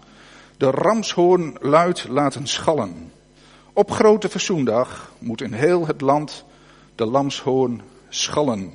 de 0.57 0.71
ramshoorn 0.71 1.57
luid 1.59 2.07
laten 2.07 2.47
schallen. 2.47 3.11
Op 3.73 3.91
grote 3.91 4.29
verzoendag 4.29 5.11
moet 5.19 5.41
in 5.41 5.53
heel 5.53 5.87
het 5.87 6.01
land 6.01 6.45
de 6.95 7.05
lamshoorn 7.05 7.81
schallen. 8.09 8.73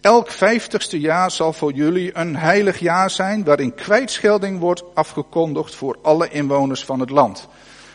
Elk 0.00 0.30
vijftigste 0.30 1.00
jaar 1.00 1.30
zal 1.30 1.52
voor 1.52 1.72
jullie 1.72 2.16
een 2.16 2.36
heilig 2.36 2.78
jaar 2.78 3.10
zijn 3.10 3.44
waarin 3.44 3.74
kwijtschelding 3.74 4.58
wordt 4.58 4.84
afgekondigd 4.94 5.74
voor 5.74 5.98
alle 6.02 6.28
inwoners 6.28 6.84
van 6.84 7.00
het 7.00 7.10
land. 7.10 7.48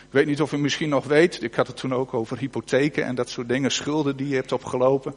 Ik 0.06 0.18
weet 0.18 0.26
niet 0.26 0.42
of 0.42 0.52
u 0.52 0.58
misschien 0.58 0.88
nog 0.88 1.04
weet, 1.04 1.42
ik 1.42 1.54
had 1.54 1.66
het 1.66 1.76
toen 1.76 1.94
ook 1.94 2.14
over 2.14 2.38
hypotheken 2.38 3.04
en 3.04 3.14
dat 3.14 3.28
soort 3.28 3.48
dingen, 3.48 3.70
schulden 3.70 4.16
die 4.16 4.28
je 4.28 4.34
hebt 4.34 4.52
opgelopen. 4.52 5.14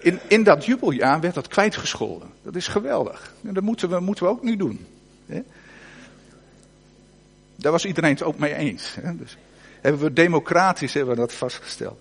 In, 0.00 0.18
in 0.28 0.42
dat 0.42 0.64
jubeljaar 0.64 1.20
werd 1.20 1.34
dat 1.34 1.48
kwijtgescholden. 1.48 2.28
Dat 2.42 2.56
is 2.56 2.68
geweldig. 2.68 3.34
En 3.44 3.54
dat 3.54 3.62
moeten 3.62 3.88
we, 3.88 4.00
moeten 4.00 4.24
we 4.24 4.30
ook 4.30 4.42
nu 4.42 4.56
doen. 4.56 4.86
Daar 7.60 7.72
was 7.72 7.84
iedereen 7.84 8.10
het 8.10 8.22
ook 8.22 8.38
mee 8.38 8.54
eens. 8.54 8.96
Hè? 9.00 9.16
Dus 9.16 9.36
hebben 9.80 10.02
we 10.02 10.12
democratisch 10.12 10.94
hebben 10.94 11.14
we 11.14 11.20
dat 11.20 11.32
vastgesteld. 11.32 11.98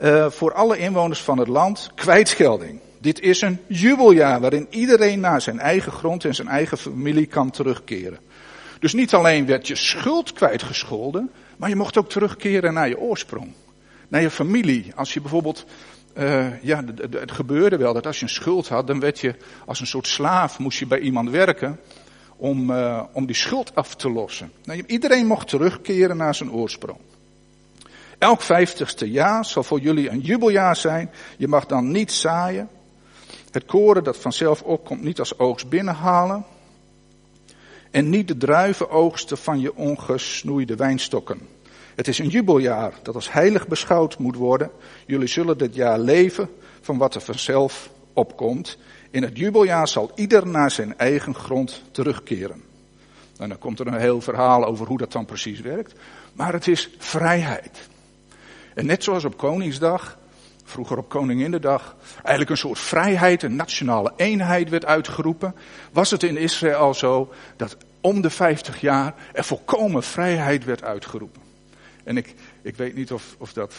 Uh, 0.00 0.30
voor 0.30 0.52
alle 0.52 0.78
inwoners 0.78 1.20
van 1.22 1.38
het 1.38 1.48
land 1.48 1.90
kwijtschelding. 1.94 2.80
Dit 2.98 3.20
is 3.20 3.40
een 3.40 3.58
jubeljaar 3.66 4.40
waarin 4.40 4.66
iedereen 4.70 5.20
naar 5.20 5.40
zijn 5.40 5.58
eigen 5.58 5.92
grond 5.92 6.24
en 6.24 6.34
zijn 6.34 6.48
eigen 6.48 6.78
familie 6.78 7.26
kan 7.26 7.50
terugkeren. 7.50 8.18
Dus 8.78 8.92
niet 8.92 9.14
alleen 9.14 9.46
werd 9.46 9.66
je 9.66 9.76
schuld 9.76 10.32
kwijtgescholden, 10.32 11.30
maar 11.56 11.68
je 11.68 11.76
mocht 11.76 11.98
ook 11.98 12.08
terugkeren 12.08 12.74
naar 12.74 12.88
je 12.88 12.98
oorsprong. 12.98 13.52
Naar 14.08 14.20
je 14.20 14.30
familie. 14.30 14.92
Als 14.94 15.14
je 15.14 15.20
bijvoorbeeld, 15.20 15.64
uh, 16.18 16.62
ja, 16.62 16.84
het 17.10 17.32
gebeurde 17.32 17.76
wel 17.76 17.92
dat 17.92 18.06
als 18.06 18.16
je 18.16 18.22
een 18.22 18.30
schuld 18.30 18.68
had, 18.68 18.86
dan 18.86 19.00
werd 19.00 19.20
je 19.20 19.34
als 19.66 19.80
een 19.80 19.86
soort 19.86 20.06
slaaf, 20.06 20.58
moest 20.58 20.78
je 20.78 20.86
bij 20.86 20.98
iemand 20.98 21.30
werken 21.30 21.78
om, 22.40 22.70
uh, 22.70 23.02
om 23.12 23.26
die 23.26 23.36
schuld 23.36 23.74
af 23.74 23.94
te 23.94 24.10
lossen. 24.10 24.52
Nou, 24.64 24.82
iedereen 24.86 25.26
mocht 25.26 25.48
terugkeren 25.48 26.16
naar 26.16 26.34
zijn 26.34 26.52
oorsprong. 26.52 26.98
Elk 28.18 28.40
vijftigste 28.40 29.10
jaar 29.10 29.44
zal 29.44 29.62
voor 29.62 29.80
jullie 29.80 30.10
een 30.10 30.20
jubeljaar 30.20 30.76
zijn. 30.76 31.10
Je 31.36 31.48
mag 31.48 31.66
dan 31.66 31.90
niet 31.90 32.12
zaaien. 32.12 32.68
Het 33.50 33.64
koren 33.64 34.04
dat 34.04 34.16
vanzelf 34.16 34.62
opkomt 34.62 35.02
niet 35.02 35.18
als 35.18 35.38
oogst 35.38 35.68
binnenhalen 35.68 36.44
en 37.90 38.10
niet 38.10 38.28
de 38.28 38.36
druivenoogsten 38.36 39.38
van 39.38 39.60
je 39.60 39.76
ongesnoeide 39.76 40.76
wijnstokken. 40.76 41.40
Het 41.94 42.08
is 42.08 42.18
een 42.18 42.28
jubeljaar 42.28 42.92
dat 43.02 43.14
als 43.14 43.32
heilig 43.32 43.68
beschouwd 43.68 44.18
moet 44.18 44.36
worden. 44.36 44.70
Jullie 45.06 45.28
zullen 45.28 45.58
dit 45.58 45.74
jaar 45.74 45.98
leven 45.98 46.48
van 46.80 46.98
wat 46.98 47.14
er 47.14 47.20
vanzelf 47.20 47.90
opkomt. 48.12 48.78
In 49.10 49.22
het 49.22 49.36
jubeljaar 49.36 49.88
zal 49.88 50.10
ieder 50.14 50.46
naar 50.46 50.70
zijn 50.70 50.98
eigen 50.98 51.34
grond 51.34 51.82
terugkeren. 51.90 52.62
En 53.40 53.46
nou, 53.46 53.48
dan 53.48 53.58
komt 53.58 53.80
er 53.80 53.86
een 53.86 54.00
heel 54.00 54.20
verhaal 54.20 54.64
over 54.64 54.86
hoe 54.86 54.98
dat 54.98 55.12
dan 55.12 55.24
precies 55.24 55.60
werkt. 55.60 55.94
Maar 56.32 56.52
het 56.52 56.68
is 56.68 56.90
vrijheid. 56.98 57.88
En 58.74 58.86
net 58.86 59.04
zoals 59.04 59.24
op 59.24 59.36
Koningsdag, 59.36 60.18
vroeger 60.64 60.98
op 60.98 61.08
Koninginnedag, 61.08 61.96
eigenlijk 62.14 62.50
een 62.50 62.56
soort 62.56 62.78
vrijheid, 62.78 63.42
een 63.42 63.56
nationale 63.56 64.12
eenheid 64.16 64.68
werd 64.68 64.84
uitgeroepen, 64.84 65.54
was 65.92 66.10
het 66.10 66.22
in 66.22 66.36
Israël 66.36 66.94
zo 66.94 67.32
dat 67.56 67.76
om 68.00 68.20
de 68.20 68.30
50 68.30 68.80
jaar 68.80 69.14
er 69.32 69.44
volkomen 69.44 70.02
vrijheid 70.02 70.64
werd 70.64 70.82
uitgeroepen. 70.82 71.42
En 72.04 72.16
ik, 72.16 72.34
ik 72.62 72.76
weet 72.76 72.94
niet 72.94 73.12
of, 73.12 73.36
of 73.38 73.52
dat 73.52 73.74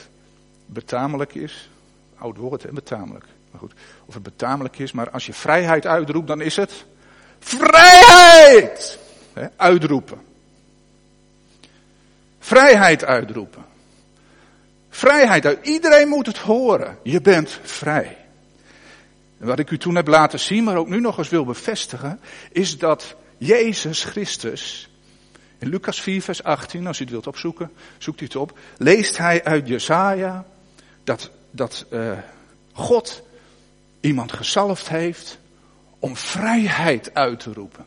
betamelijk 0.65 1.35
is. 1.35 1.69
Oud 2.17 2.37
woord, 2.37 2.63
hè, 2.63 2.71
betamelijk. 2.71 3.25
Maar 3.51 3.59
goed, 3.59 3.73
of 4.05 4.13
het 4.13 4.23
betamelijk 4.23 4.79
is, 4.79 4.91
maar 4.91 5.09
als 5.09 5.25
je 5.25 5.33
vrijheid 5.33 5.85
uitroept, 5.85 6.27
dan 6.27 6.41
is 6.41 6.55
het 6.55 6.85
vrijheid! 7.39 8.99
Uitroepen. 9.55 10.21
Vrijheid 12.39 13.03
uitroepen. 13.05 13.65
Vrijheid 14.89 15.45
uit. 15.45 15.67
Iedereen 15.67 16.07
moet 16.07 16.25
het 16.25 16.37
horen. 16.37 16.97
Je 17.03 17.21
bent 17.21 17.59
vrij. 17.63 18.17
En 19.39 19.47
wat 19.47 19.59
ik 19.59 19.71
u 19.71 19.77
toen 19.77 19.95
heb 19.95 20.07
laten 20.07 20.39
zien, 20.39 20.63
maar 20.63 20.75
ook 20.75 20.87
nu 20.87 20.99
nog 20.99 21.17
eens 21.17 21.29
wil 21.29 21.45
bevestigen, 21.45 22.19
is 22.51 22.77
dat 22.77 23.15
Jezus 23.37 24.03
Christus, 24.03 24.89
in 25.57 25.69
Lucas 25.69 26.01
4, 26.01 26.21
vers 26.21 26.43
18, 26.43 26.87
als 26.87 26.99
u 26.99 27.01
het 27.03 27.11
wilt 27.11 27.27
opzoeken, 27.27 27.71
zoekt 27.97 28.21
u 28.21 28.25
het 28.25 28.35
op, 28.35 28.57
leest 28.77 29.17
hij 29.17 29.43
uit 29.43 29.67
Jesaja 29.67 30.45
dat, 31.03 31.31
dat 31.51 31.85
uh, 31.89 32.11
God 32.73 33.23
iemand 34.01 34.33
gezalfd 34.33 34.89
heeft 34.89 35.39
om 35.99 36.15
vrijheid 36.15 37.13
uit 37.13 37.39
te 37.39 37.53
roepen. 37.53 37.85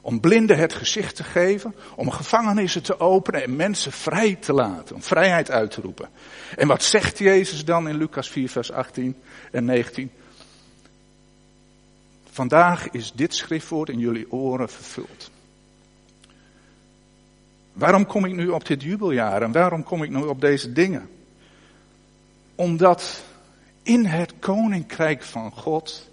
Om 0.00 0.20
blinden 0.20 0.58
het 0.58 0.72
gezicht 0.72 1.16
te 1.16 1.24
geven, 1.24 1.74
om 1.96 2.10
gevangenissen 2.10 2.82
te 2.82 3.00
openen 3.00 3.42
en 3.42 3.56
mensen 3.56 3.92
vrij 3.92 4.34
te 4.34 4.52
laten, 4.52 4.94
om 4.94 5.02
vrijheid 5.02 5.50
uit 5.50 5.70
te 5.70 5.80
roepen. 5.80 6.08
En 6.56 6.68
wat 6.68 6.82
zegt 6.82 7.18
Jezus 7.18 7.64
dan 7.64 7.88
in 7.88 7.96
Lucas 7.96 8.28
4, 8.28 8.48
vers 8.48 8.72
18 8.72 9.16
en 9.50 9.64
19? 9.64 10.10
Vandaag 12.30 12.90
is 12.90 13.12
dit 13.12 13.34
schriftwoord 13.34 13.88
in 13.88 13.98
jullie 13.98 14.32
oren 14.32 14.68
vervuld. 14.68 15.30
Waarom 17.72 18.06
kom 18.06 18.24
ik 18.24 18.32
nu 18.32 18.48
op 18.48 18.66
dit 18.66 18.82
jubeljaar 18.82 19.42
en 19.42 19.52
waarom 19.52 19.82
kom 19.82 20.02
ik 20.02 20.10
nu 20.10 20.22
op 20.22 20.40
deze 20.40 20.72
dingen? 20.72 21.08
Omdat 22.54 23.22
in 23.84 24.04
het 24.04 24.32
koninkrijk 24.38 25.22
van 25.22 25.50
God 25.52 26.08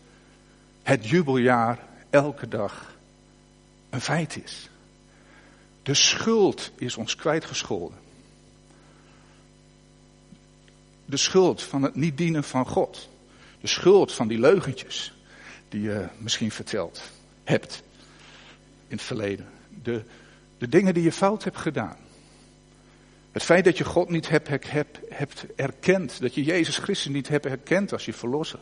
het 0.83 1.07
jubeljaar 1.07 1.79
elke 2.09 2.47
dag 2.47 2.95
een 3.89 4.01
feit 4.01 4.43
is. 4.43 4.69
De 5.83 5.93
schuld 5.93 6.71
is 6.75 6.95
ons 6.95 7.15
kwijtgescholden. 7.15 7.97
De 11.05 11.17
schuld 11.17 11.63
van 11.63 11.83
het 11.83 11.95
niet 11.95 12.17
dienen 12.17 12.43
van 12.43 12.65
God. 12.65 13.09
De 13.61 13.67
schuld 13.67 14.13
van 14.13 14.27
die 14.27 14.39
leugentjes 14.39 15.13
die 15.69 15.81
je 15.81 16.07
misschien 16.17 16.51
verteld 16.51 17.01
hebt 17.43 17.83
in 18.87 18.95
het 18.95 19.05
verleden. 19.05 19.49
De, 19.83 20.03
de 20.57 20.69
dingen 20.69 20.93
die 20.93 21.03
je 21.03 21.11
fout 21.11 21.43
hebt 21.43 21.57
gedaan. 21.57 21.97
Het 23.31 23.43
feit 23.43 23.65
dat 23.65 23.77
je 23.77 23.83
God 23.83 24.09
niet 24.09 24.29
hebt, 24.29 24.47
hebt, 24.47 24.99
hebt 25.09 25.45
erkend, 25.55 26.21
dat 26.21 26.35
je 26.35 26.43
Jezus 26.43 26.77
Christus 26.77 27.13
niet 27.13 27.27
hebt 27.27 27.45
erkend 27.45 27.91
als 27.91 28.05
je 28.05 28.13
verlosser. 28.13 28.59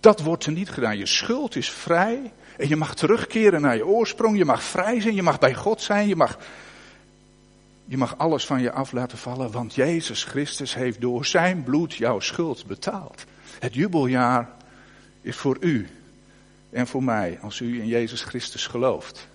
Dat 0.00 0.20
wordt 0.20 0.46
er 0.46 0.52
niet 0.52 0.70
gedaan. 0.70 0.98
Je 0.98 1.06
schuld 1.06 1.56
is 1.56 1.70
vrij 1.70 2.32
en 2.56 2.68
je 2.68 2.76
mag 2.76 2.94
terugkeren 2.94 3.60
naar 3.60 3.76
je 3.76 3.86
oorsprong. 3.86 4.36
Je 4.36 4.44
mag 4.44 4.62
vrij 4.62 5.00
zijn, 5.00 5.14
je 5.14 5.22
mag 5.22 5.38
bij 5.38 5.54
God 5.54 5.82
zijn, 5.82 6.08
je 6.08 6.16
mag, 6.16 6.38
je 7.84 7.96
mag 7.96 8.18
alles 8.18 8.46
van 8.46 8.60
je 8.60 8.72
af 8.72 8.92
laten 8.92 9.18
vallen, 9.18 9.50
want 9.50 9.74
Jezus 9.74 10.24
Christus 10.24 10.74
heeft 10.74 11.00
door 11.00 11.26
zijn 11.26 11.62
bloed 11.62 11.94
jouw 11.94 12.20
schuld 12.20 12.66
betaald. 12.66 13.24
Het 13.58 13.74
jubeljaar 13.74 14.50
is 15.20 15.36
voor 15.36 15.56
u 15.60 15.88
en 16.70 16.86
voor 16.86 17.02
mij 17.02 17.38
als 17.40 17.60
u 17.60 17.80
in 17.80 17.86
Jezus 17.86 18.22
Christus 18.22 18.66
gelooft. 18.66 19.28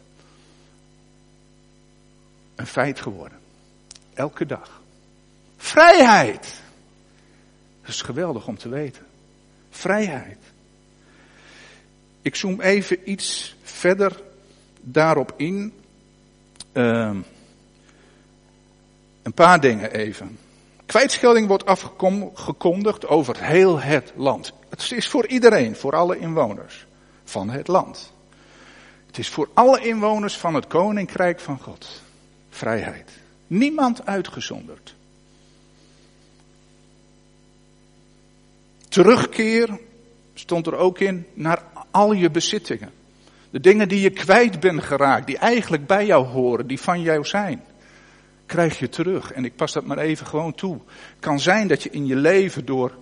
Een 2.55 2.67
feit 2.67 3.01
geworden. 3.01 3.37
Elke 4.13 4.45
dag. 4.45 4.81
Vrijheid. 5.57 6.61
Dat 7.81 7.89
is 7.89 8.01
geweldig 8.01 8.47
om 8.47 8.57
te 8.57 8.69
weten. 8.69 9.05
Vrijheid. 9.69 10.37
Ik 12.21 12.35
zoom 12.35 12.61
even 12.61 13.09
iets 13.11 13.55
verder 13.63 14.21
daarop 14.81 15.33
in. 15.37 15.73
Uh, 16.73 17.15
een 19.21 19.33
paar 19.33 19.59
dingen 19.59 19.91
even. 19.91 20.37
Kwijtschelding 20.85 21.47
wordt 21.47 21.65
afgekondigd 21.65 23.07
over 23.07 23.43
heel 23.43 23.79
het 23.79 24.13
land. 24.15 24.53
Het 24.69 24.91
is 24.91 25.07
voor 25.07 25.27
iedereen, 25.27 25.75
voor 25.75 25.95
alle 25.95 26.17
inwoners 26.17 26.85
van 27.23 27.49
het 27.49 27.67
land. 27.67 28.13
Het 29.07 29.17
is 29.17 29.29
voor 29.29 29.49
alle 29.53 29.79
inwoners 29.79 30.37
van 30.37 30.53
het 30.53 30.67
koninkrijk 30.67 31.39
van 31.39 31.59
God. 31.59 32.01
Vrijheid. 32.53 33.11
Niemand 33.47 34.05
uitgezonderd. 34.05 34.95
Terugkeer 38.89 39.79
stond 40.33 40.67
er 40.67 40.75
ook 40.75 40.99
in 40.99 41.25
naar 41.33 41.63
al 41.91 42.13
je 42.13 42.29
bezittingen. 42.29 42.91
De 43.49 43.59
dingen 43.59 43.87
die 43.87 44.01
je 44.01 44.09
kwijt 44.09 44.59
bent 44.59 44.83
geraakt, 44.83 45.27
die 45.27 45.37
eigenlijk 45.37 45.87
bij 45.87 46.05
jou 46.05 46.25
horen, 46.25 46.67
die 46.67 46.79
van 46.79 47.01
jou 47.01 47.25
zijn, 47.25 47.63
krijg 48.45 48.79
je 48.79 48.89
terug. 48.89 49.31
En 49.31 49.45
ik 49.45 49.55
pas 49.55 49.73
dat 49.73 49.85
maar 49.85 49.97
even 49.97 50.25
gewoon 50.25 50.53
toe. 50.55 50.73
Het 50.73 51.19
kan 51.19 51.39
zijn 51.39 51.67
dat 51.67 51.83
je 51.83 51.89
in 51.89 52.05
je 52.05 52.15
leven 52.15 52.65
door, 52.65 52.97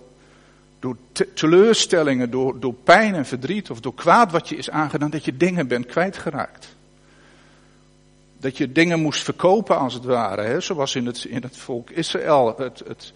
door 0.78 0.96
teleurstellingen, 1.34 2.30
door, 2.30 2.60
door 2.60 2.74
pijn 2.74 3.14
en 3.14 3.26
verdriet 3.26 3.70
of 3.70 3.80
door 3.80 3.94
kwaad 3.94 4.32
wat 4.32 4.48
je 4.48 4.56
is 4.56 4.70
aangedaan, 4.70 5.10
dat 5.10 5.24
je 5.24 5.36
dingen 5.36 5.68
bent 5.68 5.86
kwijtgeraakt. 5.86 6.74
Dat 8.42 8.56
je 8.56 8.72
dingen 8.72 9.00
moest 9.00 9.22
verkopen 9.22 9.78
als 9.78 9.94
het 9.94 10.04
ware, 10.04 10.42
hè? 10.42 10.60
zoals 10.60 10.94
in 10.94 11.06
het, 11.06 11.24
in 11.24 11.42
het 11.42 11.56
volk 11.56 11.90
Israël 11.90 12.54
het, 12.56 12.82
het, 12.86 13.12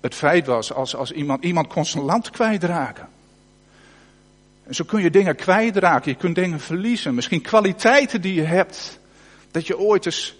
het 0.00 0.14
feit 0.14 0.46
was, 0.46 0.72
als, 0.72 0.96
als 0.96 1.12
iemand, 1.12 1.44
iemand 1.44 1.66
kon 1.66 1.84
zijn 1.84 2.04
land 2.04 2.30
kwijtraken. 2.30 3.08
En 4.62 4.74
zo 4.74 4.84
kun 4.84 5.02
je 5.02 5.10
dingen 5.10 5.36
kwijtraken, 5.36 6.10
je 6.10 6.16
kunt 6.16 6.34
dingen 6.34 6.60
verliezen. 6.60 7.14
Misschien 7.14 7.40
kwaliteiten 7.40 8.20
die 8.20 8.34
je 8.34 8.42
hebt. 8.42 8.98
Dat 9.50 9.66
je 9.66 9.78
ooit 9.78 10.06
eens 10.06 10.36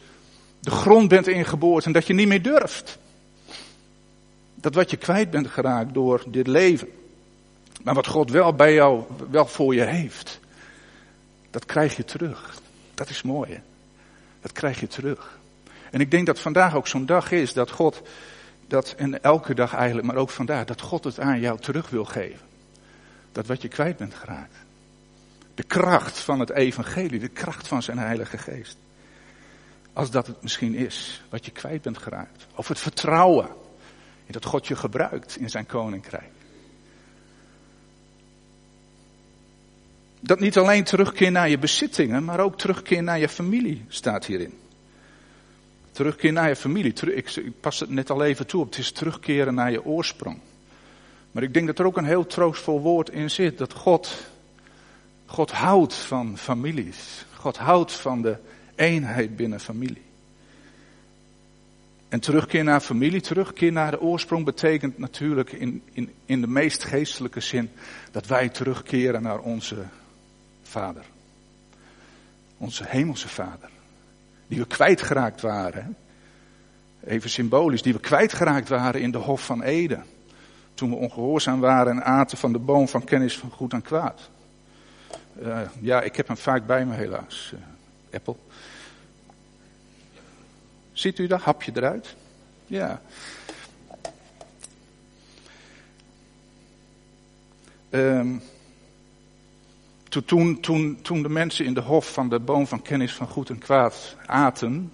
de 0.61 0.71
grond 0.71 1.09
bent 1.09 1.27
ingeboord 1.27 1.85
en 1.85 1.93
dat 1.93 2.07
je 2.07 2.15
niet 2.15 2.29
meer 2.29 2.43
durft. 2.43 2.99
Dat 4.55 4.75
wat 4.75 4.91
je 4.91 4.97
kwijt 4.97 5.31
bent 5.31 5.49
geraakt 5.49 5.95
door 5.95 6.23
dit 6.27 6.47
leven. 6.47 6.89
Maar 7.83 7.95
wat 7.95 8.07
God 8.07 8.31
wel 8.31 8.55
bij 8.55 8.75
jou, 8.75 9.03
wel 9.31 9.47
voor 9.47 9.75
je 9.75 9.85
heeft. 9.85 10.41
Dat 11.51 11.65
krijg 11.65 11.97
je 11.97 12.05
terug. 12.05 12.61
Dat 12.95 13.09
is 13.09 13.23
mooi 13.23 13.53
hè. 13.53 13.61
Dat 14.41 14.53
krijg 14.53 14.81
je 14.81 14.87
terug. 14.87 15.39
En 15.91 16.01
ik 16.01 16.11
denk 16.11 16.27
dat 16.27 16.41
vandaag 16.41 16.75
ook 16.75 16.87
zo'n 16.87 17.07
dag 17.07 17.31
is 17.31 17.53
dat 17.53 17.71
God, 17.71 18.03
dat, 18.67 18.95
en 18.97 19.23
elke 19.23 19.55
dag 19.55 19.75
eigenlijk, 19.75 20.07
maar 20.07 20.17
ook 20.17 20.31
vandaag, 20.31 20.65
dat 20.65 20.81
God 20.81 21.05
het 21.05 21.21
aan 21.21 21.41
jou 21.41 21.61
terug 21.61 21.91
wil 21.91 22.05
geven 22.05 22.47
dat 23.39 23.47
wat 23.47 23.63
je 23.63 23.69
kwijt 23.69 23.97
bent 23.97 24.15
geraakt. 24.15 24.57
De 25.55 25.63
kracht 25.63 26.19
van 26.19 26.41
het 26.41 26.51
evangelie, 26.51 27.21
de 27.21 27.29
kracht 27.29 27.69
van 27.69 27.83
zijn 27.83 27.99
heilige 27.99 28.39
geest. 28.39 28.77
Als 29.93 30.11
dat 30.11 30.27
het 30.27 30.43
misschien 30.43 30.75
is, 30.75 31.23
wat 31.29 31.45
je 31.45 31.51
kwijt 31.51 31.83
bent 31.83 31.99
geraakt. 31.99 32.47
Of 32.55 32.69
het 32.69 32.79
vertrouwen 32.79 33.49
in 34.27 34.33
dat 34.33 34.45
God 34.45 34.67
je 34.67 34.77
gebruikt 34.77 35.37
in 35.37 35.51
zijn 35.51 35.67
koninkrijk. 35.67 36.31
Dat 40.21 40.41
niet 40.41 40.57
alleen 40.57 40.85
terugkeer 40.85 41.31
naar 41.31 41.49
je 41.49 41.59
bezittingen, 41.59 42.25
maar 42.25 42.41
ook 42.41 42.59
terugkeer 42.59 43.03
naar 43.03 43.19
je 43.19 43.29
familie 43.29 43.85
staat 43.89 44.27
hierin. 44.27 44.53
Terugkeer 45.91 46.33
naar 46.33 46.49
je 46.49 46.57
familie. 46.57 46.93
Ik 46.93 47.61
pas 47.61 47.81
het 47.81 47.91
net 47.91 48.11
al 48.11 48.25
even 48.25 48.47
toe 48.47 48.61
op. 48.61 48.67
Het 48.67 48.79
is 48.79 48.93
terugkeren 48.93 49.55
naar 49.55 49.71
je 49.71 49.85
oorsprong. 49.85 50.39
Maar 51.31 51.43
ik 51.43 51.55
denk 51.55 51.67
dat 51.67 51.79
er 51.79 51.87
ook 51.87 51.97
een 51.97 52.05
heel 52.05 52.27
troostvol 52.27 52.81
woord 52.81 53.11
in 53.11 53.31
zit. 53.31 53.59
Dat 53.59 53.73
God, 53.73 54.31
God 55.27 55.51
houdt 55.51 55.95
van 55.95 56.39
families. 56.39 57.25
God 57.35 57.57
houdt 57.57 57.93
van 57.93 58.23
de 58.23 58.37
eenheid 58.75 59.37
binnen 59.37 59.61
familie. 59.61 60.03
En 62.09 62.21
terugkeer 62.21 62.65
naar 62.65 62.81
familie, 62.81 63.21
terugkeer 63.21 63.73
naar 63.73 63.91
de 63.91 64.01
oorsprong 64.01 64.45
betekent 64.45 64.99
natuurlijk 64.99 65.53
in, 65.53 65.83
in, 65.93 66.11
in 66.27 66.41
de 66.41 66.47
meest 66.47 66.85
geestelijke 66.85 67.41
zin 67.41 67.71
dat 68.11 68.27
wij 68.27 68.49
terugkeren 68.49 69.23
naar 69.23 69.39
onze 69.39 69.77
vader. 70.69 71.05
Onze 72.57 72.85
hemelse 72.87 73.29
vader. 73.29 73.71
Die 74.47 74.59
we 74.59 74.67
kwijtgeraakt 74.67 75.41
waren. 75.41 75.97
Even 77.05 77.31
symbolisch, 77.31 77.83
die 77.83 77.93
we 77.93 78.01
kwijtgeraakt 78.01 78.69
waren 78.69 79.01
in 79.01 79.11
de 79.11 79.19
Hof 79.19 79.45
van 79.45 79.63
Eden 79.63 80.05
toen 80.79 80.91
we 80.91 80.97
ongehoorzaam 80.97 81.61
waren 81.61 81.93
en 81.93 82.05
aten 82.05 82.39
van 82.39 82.53
de 82.53 82.59
boom 82.59 82.89
van 82.89 83.05
kennis 83.05 83.39
van 83.39 83.51
goed 83.51 83.73
en 83.73 83.83
kwaad. 83.83 84.31
Uh, 85.43 85.61
ja, 85.81 86.03
ik 86.03 86.17
heb 86.17 86.27
hem 86.27 86.37
vaak 86.37 86.67
bij 86.67 86.87
me 86.87 86.95
helaas, 86.95 87.53
uh, 87.55 87.61
Apple. 88.15 88.37
Ziet 90.93 91.19
u 91.19 91.27
dat 91.27 91.41
hapje 91.41 91.73
eruit? 91.75 92.15
Ja. 92.67 93.01
Um, 97.91 98.43
toen, 100.09 100.61
toen, 100.61 100.99
toen 101.03 101.23
de 101.23 101.29
mensen 101.29 101.65
in 101.65 101.75
de 101.75 101.81
hof 101.81 102.13
van 102.13 102.29
de 102.29 102.41
boom 102.41 102.67
van 102.67 102.83
kennis 102.83 103.15
van 103.15 103.29
goed 103.29 103.51
en 103.51 103.59
kwaad 103.59 104.17
aten, 104.27 104.93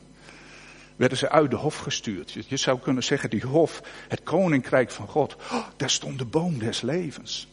werden 0.97 1.19
ze 1.19 1.31
uit 1.31 1.51
de 1.51 1.57
hof 1.57 1.79
gestuurd. 1.79 2.37
Je 2.49 2.57
zou 2.57 2.79
kunnen 2.79 3.05
zeggen, 3.05 3.31
die 3.31 3.47
hof, 3.47 3.83
het 4.09 4.23
koninkrijk 4.23 4.91
van 4.91 5.09
God, 5.09 5.37
oh, 5.53 5.67
daar 5.77 5.91
stond 5.91 6.19
de 6.19 6.25
boom 6.25 6.59
des 6.59 6.81
levens. 6.81 7.49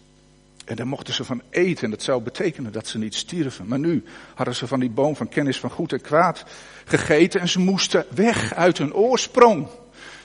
En 0.65 0.75
daar 0.75 0.87
mochten 0.87 1.13
ze 1.13 1.23
van 1.23 1.41
eten 1.49 1.83
en 1.83 1.89
dat 1.89 2.03
zou 2.03 2.21
betekenen 2.21 2.71
dat 2.71 2.87
ze 2.87 2.97
niet 2.97 3.15
stierven. 3.15 3.67
Maar 3.67 3.79
nu 3.79 4.03
hadden 4.35 4.55
ze 4.55 4.67
van 4.67 4.79
die 4.79 4.89
boom 4.89 5.15
van 5.15 5.29
kennis 5.29 5.59
van 5.59 5.69
goed 5.69 5.93
en 5.93 6.01
kwaad 6.01 6.43
gegeten 6.85 7.41
en 7.41 7.49
ze 7.49 7.59
moesten 7.59 8.05
weg 8.09 8.53
uit 8.53 8.77
hun 8.77 8.93
oorsprong. 8.93 9.67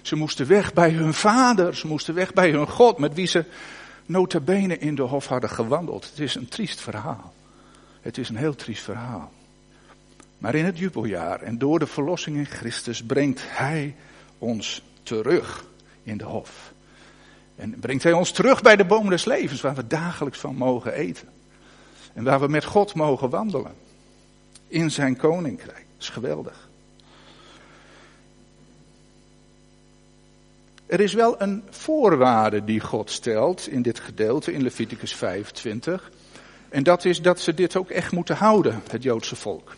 Ze 0.02 0.16
moesten 0.16 0.46
weg 0.46 0.72
bij 0.72 0.90
hun 0.90 1.14
vader, 1.14 1.76
ze 1.76 1.86
moesten 1.86 2.14
weg 2.14 2.32
bij 2.32 2.50
hun 2.50 2.68
God, 2.68 2.98
met 2.98 3.14
wie 3.14 3.26
ze 3.26 3.44
nota 4.08 4.40
bene 4.40 4.78
in 4.78 4.94
de 4.94 5.02
hof 5.02 5.26
hadden 5.26 5.50
gewandeld. 5.50 6.04
Het 6.10 6.18
is 6.18 6.34
een 6.34 6.48
triest 6.48 6.80
verhaal. 6.80 7.34
Het 8.00 8.18
is 8.18 8.28
een 8.28 8.36
heel 8.36 8.54
triest 8.54 8.82
verhaal. 8.82 9.32
Maar 10.38 10.54
in 10.54 10.64
het 10.64 10.78
jubeljaar 10.78 11.40
en 11.40 11.58
door 11.58 11.78
de 11.78 11.86
verlossing 11.86 12.36
in 12.36 12.46
Christus 12.46 13.04
brengt 13.04 13.40
Hij 13.44 13.94
ons 14.38 14.82
terug 15.02 15.64
in 16.02 16.16
de 16.16 16.24
hof. 16.24 16.72
En 17.56 17.78
brengt 17.78 18.02
Hij 18.02 18.12
ons 18.12 18.30
terug 18.30 18.62
bij 18.62 18.76
de 18.76 18.84
boom 18.84 19.10
des 19.10 19.24
levens, 19.24 19.60
waar 19.60 19.74
we 19.74 19.86
dagelijks 19.86 20.38
van 20.38 20.56
mogen 20.56 20.92
eten. 20.92 21.28
En 22.12 22.24
waar 22.24 22.40
we 22.40 22.48
met 22.48 22.64
God 22.64 22.94
mogen 22.94 23.30
wandelen. 23.30 23.74
In 24.68 24.90
zijn 24.90 25.16
koninkrijk. 25.16 25.86
Dat 25.92 26.02
is 26.02 26.08
geweldig. 26.08 26.65
Er 30.86 31.00
is 31.00 31.12
wel 31.12 31.40
een 31.40 31.62
voorwaarde 31.70 32.64
die 32.64 32.80
God 32.80 33.10
stelt 33.10 33.68
in 33.68 33.82
dit 33.82 34.00
gedeelte 34.00 34.52
in 34.52 34.62
Leviticus 34.62 35.14
25. 35.14 36.10
En 36.68 36.82
dat 36.82 37.04
is 37.04 37.22
dat 37.22 37.40
ze 37.40 37.54
dit 37.54 37.76
ook 37.76 37.90
echt 37.90 38.12
moeten 38.12 38.36
houden, 38.36 38.82
het 38.90 39.02
Joodse 39.02 39.36
volk. 39.36 39.76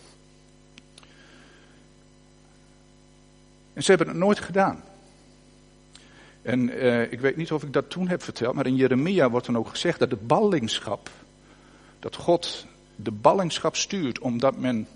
En 3.72 3.82
ze 3.82 3.90
hebben 3.90 4.08
het 4.08 4.16
nooit 4.16 4.40
gedaan. 4.40 4.82
En 6.42 6.68
uh, 6.68 7.12
ik 7.12 7.20
weet 7.20 7.36
niet 7.36 7.52
of 7.52 7.62
ik 7.62 7.72
dat 7.72 7.90
toen 7.90 8.08
heb 8.08 8.22
verteld, 8.22 8.54
maar 8.54 8.66
in 8.66 8.76
Jeremia 8.76 9.30
wordt 9.30 9.46
dan 9.46 9.56
ook 9.56 9.68
gezegd 9.68 9.98
dat 9.98 10.10
de 10.10 10.16
ballingschap, 10.16 11.10
dat 11.98 12.16
God 12.16 12.66
de 12.96 13.10
ballingschap 13.10 13.76
stuurt 13.76 14.18
omdat 14.18 14.56
men 14.56 14.86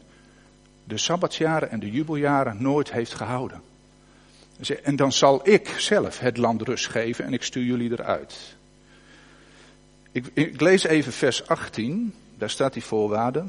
de 0.84 0.98
sabbatsjaren 0.98 1.70
en 1.70 1.80
de 1.80 1.90
jubeljaren 1.90 2.62
nooit 2.62 2.92
heeft 2.92 3.14
gehouden. 3.14 3.71
En 4.70 4.96
dan 4.96 5.12
zal 5.12 5.40
ik 5.48 5.74
zelf 5.78 6.18
het 6.18 6.36
land 6.36 6.62
rust 6.62 6.88
geven 6.88 7.24
en 7.24 7.32
ik 7.32 7.42
stuur 7.42 7.64
jullie 7.64 7.90
eruit. 7.90 8.56
Ik, 10.12 10.60
lees 10.60 10.84
even 10.84 11.12
vers 11.12 11.48
18, 11.48 12.14
daar 12.38 12.50
staat 12.50 12.72
die 12.72 12.84
voorwaarde. 12.84 13.44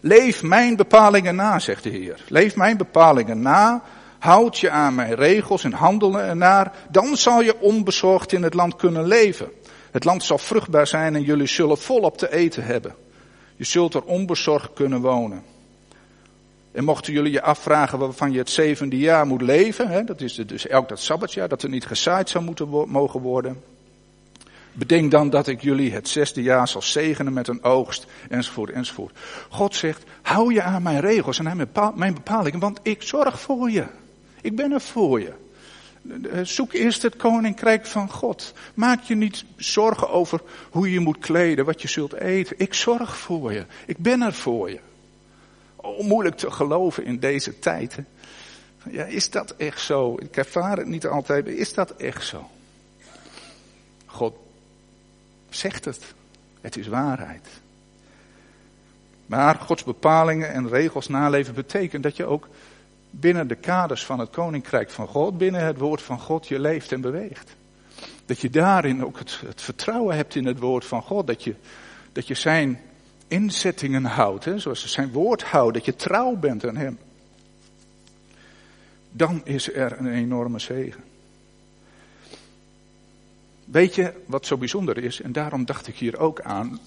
Leef 0.00 0.42
mijn 0.42 0.76
bepalingen 0.76 1.34
na, 1.34 1.58
zegt 1.58 1.82
de 1.82 1.88
Heer. 1.88 2.20
Leef 2.28 2.56
mijn 2.56 2.76
bepalingen 2.76 3.42
na, 3.42 3.82
houd 4.18 4.58
je 4.58 4.70
aan 4.70 4.94
mijn 4.94 5.14
regels 5.14 5.64
en 5.64 5.72
handel 5.72 6.20
ernaar, 6.20 6.72
dan 6.90 7.16
zal 7.16 7.42
je 7.42 7.60
onbezorgd 7.60 8.32
in 8.32 8.42
het 8.42 8.54
land 8.54 8.76
kunnen 8.76 9.06
leven. 9.06 9.50
Het 9.90 10.04
land 10.04 10.22
zal 10.22 10.38
vruchtbaar 10.38 10.86
zijn 10.86 11.14
en 11.14 11.22
jullie 11.22 11.46
zullen 11.46 11.78
volop 11.78 12.18
te 12.18 12.32
eten 12.32 12.64
hebben. 12.64 12.94
Je 13.56 13.64
zult 13.64 13.94
er 13.94 14.04
onbezorgd 14.04 14.72
kunnen 14.72 15.00
wonen. 15.00 15.42
En 16.72 16.84
mochten 16.84 17.12
jullie 17.12 17.32
je 17.32 17.42
afvragen 17.42 17.98
waarvan 17.98 18.32
je 18.32 18.38
het 18.38 18.50
zevende 18.50 18.98
jaar 18.98 19.26
moet 19.26 19.42
leven, 19.42 19.88
hè, 19.88 20.04
dat 20.04 20.20
is 20.20 20.34
dus 20.34 20.66
elk 20.66 20.88
dat 20.88 21.00
sabbatjaar, 21.00 21.48
dat 21.48 21.62
er 21.62 21.68
niet 21.68 21.86
gezaaid 21.86 22.28
zou 22.28 22.44
moeten 22.44 22.68
mogen 22.88 23.20
worden. 23.20 23.62
Bedenk 24.72 25.10
dan 25.10 25.30
dat 25.30 25.46
ik 25.46 25.62
jullie 25.62 25.92
het 25.92 26.08
zesde 26.08 26.42
jaar 26.42 26.68
zal 26.68 26.82
zegenen 26.82 27.32
met 27.32 27.48
een 27.48 27.62
oogst, 27.62 28.06
enzovoort, 28.28 28.70
enzovoort. 28.70 29.16
God 29.48 29.74
zegt, 29.74 30.04
hou 30.22 30.52
je 30.52 30.62
aan 30.62 30.82
mijn 30.82 31.00
regels 31.00 31.38
en 31.38 31.48
aan 31.48 31.68
mijn 31.94 32.14
bepalingen, 32.14 32.60
want 32.60 32.80
ik 32.82 33.02
zorg 33.02 33.40
voor 33.40 33.70
je. 33.70 33.86
Ik 34.40 34.56
ben 34.56 34.72
er 34.72 34.80
voor 34.80 35.20
je. 35.20 35.32
Zoek 36.42 36.72
eerst 36.72 37.02
het 37.02 37.16
koninkrijk 37.16 37.86
van 37.86 38.10
God. 38.10 38.52
Maak 38.74 39.02
je 39.02 39.14
niet 39.14 39.44
zorgen 39.56 40.10
over 40.10 40.40
hoe 40.70 40.92
je 40.92 41.00
moet 41.00 41.18
kleden, 41.18 41.64
wat 41.64 41.82
je 41.82 41.88
zult 41.88 42.12
eten. 42.12 42.58
Ik 42.58 42.74
zorg 42.74 43.16
voor 43.16 43.52
je. 43.52 43.64
Ik 43.86 43.98
ben 43.98 44.22
er 44.22 44.34
voor 44.34 44.70
je. 44.70 44.78
Moeilijk 46.00 46.36
te 46.36 46.50
geloven 46.50 47.04
in 47.04 47.18
deze 47.18 47.58
tijd. 47.58 47.98
Ja, 48.90 49.04
is 49.04 49.30
dat 49.30 49.54
echt 49.56 49.80
zo? 49.80 50.16
Ik 50.18 50.36
ervaar 50.36 50.76
het 50.76 50.86
niet 50.86 51.06
altijd. 51.06 51.46
Is 51.46 51.74
dat 51.74 51.90
echt 51.90 52.26
zo? 52.26 52.50
God 54.06 54.36
zegt 55.50 55.84
het. 55.84 56.14
Het 56.60 56.76
is 56.76 56.86
waarheid. 56.86 57.48
Maar 59.26 59.54
Gods 59.54 59.84
bepalingen 59.84 60.52
en 60.52 60.68
regels 60.68 61.08
naleven 61.08 61.54
betekent 61.54 62.02
dat 62.02 62.16
je 62.16 62.24
ook 62.24 62.48
binnen 63.10 63.48
de 63.48 63.54
kaders 63.54 64.04
van 64.04 64.18
het 64.18 64.30
koninkrijk 64.30 64.90
van 64.90 65.06
God, 65.06 65.38
binnen 65.38 65.64
het 65.64 65.78
woord 65.78 66.02
van 66.02 66.20
God, 66.20 66.48
je 66.48 66.58
leeft 66.58 66.92
en 66.92 67.00
beweegt. 67.00 67.56
Dat 68.26 68.40
je 68.40 68.50
daarin 68.50 69.04
ook 69.04 69.18
het, 69.18 69.40
het 69.46 69.62
vertrouwen 69.62 70.16
hebt 70.16 70.34
in 70.34 70.46
het 70.46 70.58
woord 70.58 70.84
van 70.84 71.02
God. 71.02 71.26
Dat 71.26 71.44
je, 71.44 71.54
dat 72.12 72.26
je 72.26 72.34
zijn 72.34 72.80
inzettingen 73.28 74.04
houdt, 74.04 74.44
hè, 74.44 74.58
zoals 74.58 74.86
zijn 74.86 75.12
woord 75.12 75.42
houdt, 75.42 75.74
dat 75.74 75.84
je 75.84 75.96
trouw 75.96 76.36
bent 76.36 76.66
aan 76.66 76.76
hem. 76.76 76.98
Dan 79.10 79.40
is 79.44 79.72
er 79.72 79.98
een 79.98 80.12
enorme 80.12 80.58
zegen. 80.58 81.04
Weet 83.64 83.94
je 83.94 84.12
wat 84.26 84.46
zo 84.46 84.56
bijzonder 84.56 84.98
is? 84.98 85.20
En 85.20 85.32
daarom 85.32 85.64
dacht 85.64 85.86
ik 85.86 85.96
hier 85.96 86.18
ook 86.18 86.40
aan. 86.40 86.80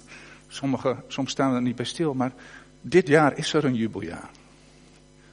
Sommigen, 0.48 1.04
soms 1.08 1.32
staan 1.32 1.56
er 1.56 1.62
niet 1.62 1.76
bij 1.76 1.86
stil, 1.86 2.14
maar 2.14 2.32
dit 2.82 3.08
jaar 3.08 3.38
is 3.38 3.54
er 3.54 3.66
een 3.66 3.76
jubeljaar. 3.76 4.30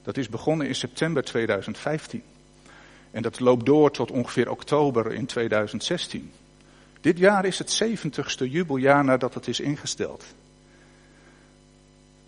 Dat 0.03 0.17
is 0.17 0.29
begonnen 0.29 0.67
in 0.67 0.75
september 0.75 1.25
2015. 1.25 2.23
En 3.11 3.23
dat 3.23 3.41
loopt 3.41 3.67
door 3.67 3.91
tot 3.91 4.11
ongeveer 4.11 4.51
oktober 4.51 5.13
in 5.13 5.27
2016. 5.27 6.31
Dit 7.01 7.19
jaar 7.19 7.45
is 7.45 7.59
het 7.59 7.83
70ste 7.85 8.51
jubeljaar 8.51 9.05
nadat 9.05 9.35
het 9.35 9.49
is 9.49 9.61
ingesteld. 9.61 10.25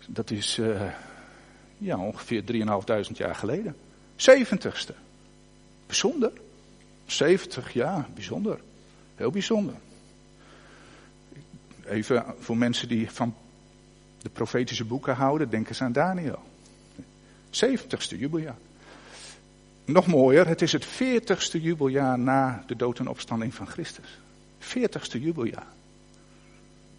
Dat 0.07 0.31
is 0.31 0.57
uh, 0.57 0.81
ja, 1.77 1.97
ongeveer 1.97 2.43
3.500 2.51 3.11
jaar 3.13 3.35
geleden. 3.35 3.75
70ste. 4.15 4.95
Bijzonder. 5.85 6.31
70 7.05 7.73
jaar, 7.73 8.07
bijzonder. 8.13 8.59
Heel 9.15 9.31
bijzonder. 9.31 9.75
Even 11.85 12.25
voor 12.39 12.57
mensen 12.57 12.87
die 12.87 13.11
van 13.11 13.35
de 14.21 14.29
profetische 14.29 14.85
boeken 14.85 15.15
houden, 15.15 15.49
denken 15.49 15.69
eens 15.69 15.81
aan 15.81 15.91
Daniel. 15.91 16.39
70ste 17.49 18.17
jubeljaar. 18.17 18.57
Nog 19.85 20.07
mooier, 20.07 20.47
het 20.47 20.61
is 20.61 20.71
het 20.71 20.85
40ste 20.85 21.61
jubeljaar 21.61 22.19
na 22.19 22.63
de 22.67 22.75
dood 22.75 22.99
en 22.99 23.07
opstanding 23.07 23.53
van 23.53 23.67
Christus. 23.67 24.19
40ste 24.59 25.21
jubeljaar. 25.21 25.67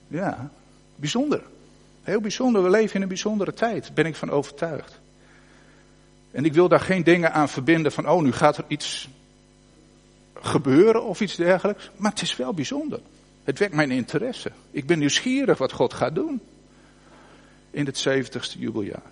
Ja, 0.09 0.51
bijzonder. 0.97 1.43
Heel 2.03 2.21
bijzonder. 2.21 2.63
We 2.63 2.71
leven 2.71 2.95
in 2.95 3.03
een 3.03 3.09
bijzondere 3.09 3.55
tijd, 3.55 3.95
ben 3.95 4.07
ik 4.07 4.17
van 4.17 4.31
overtuigd. 4.31 5.01
En 6.31 6.45
ik 6.45 6.53
wil 6.53 6.69
daar 6.69 6.81
geen 6.81 7.05
dingen 7.05 7.33
aan 7.33 7.49
verbinden 7.49 7.93
van, 7.93 8.09
oh, 8.09 8.23
nu 8.23 8.33
gaat 8.33 8.57
er 8.57 8.65
iets 8.69 9.09
gebeuren 10.35 11.05
of 11.05 11.21
iets 11.21 11.37
dergelijks. 11.37 11.91
Maar 11.97 12.11
het 12.11 12.23
is 12.23 12.37
wel 12.37 12.55
bijzonder. 12.55 13.01
Het 13.45 13.59
wekt 13.59 13.75
mijn 13.75 13.91
interesse. 13.91 14.53
Ik 14.71 14.87
ben 14.87 14.99
nieuwsgierig 14.99 15.59
wat 15.59 15.73
God 15.73 15.95
gaat 15.95 16.15
doen. 16.15 16.41
In 17.71 17.87
het 17.87 18.09
70ste 18.09 18.59
jubeljaar. 18.59 19.11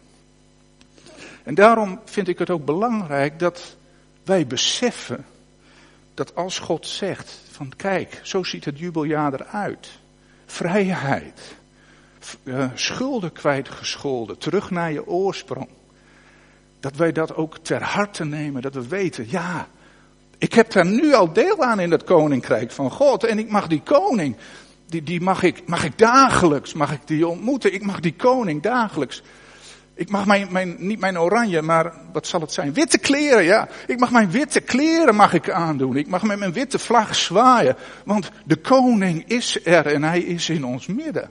En 1.43 1.55
daarom 1.55 2.01
vind 2.05 2.29
ik 2.29 2.39
het 2.39 2.51
ook 2.51 2.65
belangrijk 2.65 3.39
dat 3.39 3.77
wij 4.25 4.47
beseffen 4.47 5.25
dat 6.15 6.35
als 6.35 6.59
God 6.59 6.87
zegt 6.87 7.41
van 7.51 7.73
kijk, 7.77 8.21
zo 8.23 8.43
ziet 8.43 8.65
het 8.65 8.79
jubeljaar 8.79 9.33
eruit. 9.33 9.91
Vrijheid. 10.47 11.57
Uh, 12.45 12.65
schulden 12.75 13.33
kwijtgescholden. 13.33 14.39
Terug 14.39 14.71
naar 14.71 14.93
je 14.93 15.07
oorsprong. 15.07 15.69
Dat 16.81 16.97
wij 16.97 17.13
dat 17.13 17.35
ook 17.35 17.59
ter 17.59 17.83
harte 17.83 18.25
nemen. 18.25 18.63
Dat 18.63 18.75
we 18.75 18.89
weten, 18.89 19.27
ja, 19.29 19.69
ik 20.39 20.53
heb 20.53 20.73
daar 20.73 20.87
nu 20.87 21.15
al 21.15 21.33
deel 21.33 21.63
aan 21.63 21.81
in 21.81 21.91
het 21.91 22.05
koninkrijk 22.05 22.71
van 22.71 22.91
God. 22.91 23.25
En 23.25 23.39
ik 23.39 23.51
mag 23.51 23.67
die 23.67 23.83
koning, 23.83 24.37
die, 24.87 25.03
die 25.03 25.21
mag, 25.21 25.43
ik, 25.43 25.63
mag 25.67 25.85
ik 25.85 25.99
dagelijks, 25.99 26.73
mag 26.73 26.93
ik 26.93 27.01
die 27.05 27.29
ontmoeten. 27.29 27.75
Ik 27.75 27.83
mag 27.83 28.01
die 28.01 28.15
koning 28.15 28.63
dagelijks 28.63 29.23
ik 30.01 30.11
mag 30.11 30.27
mijn, 30.27 30.49
mijn, 30.51 30.77
niet 30.79 31.01
mijn 31.01 31.19
oranje, 31.19 31.63
maar 31.63 31.93
wat 32.13 32.27
zal 32.27 32.41
het 32.41 32.53
zijn? 32.53 32.73
Witte 32.73 32.99
kleren, 32.99 33.45
ja. 33.45 33.69
Ik 33.87 33.99
mag 33.99 34.11
mijn 34.11 34.31
witte 34.31 34.61
kleren 34.61 35.15
mag 35.15 35.33
ik 35.33 35.51
aandoen. 35.51 35.97
Ik 35.97 36.09
mag 36.09 36.23
met 36.23 36.39
mijn 36.39 36.53
witte 36.53 36.79
vlag 36.79 37.15
zwaaien. 37.15 37.77
Want 38.05 38.31
de 38.45 38.57
koning 38.57 39.25
is 39.27 39.65
er 39.65 39.87
en 39.87 40.03
hij 40.03 40.21
is 40.21 40.49
in 40.49 40.65
ons 40.65 40.87
midden. 40.87 41.31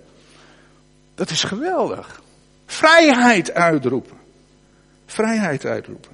Dat 1.20 1.30
is 1.30 1.44
geweldig. 1.44 2.22
Vrijheid 2.66 3.52
uitroepen. 3.52 4.18
Vrijheid 5.06 5.66
uitroepen. 5.66 6.12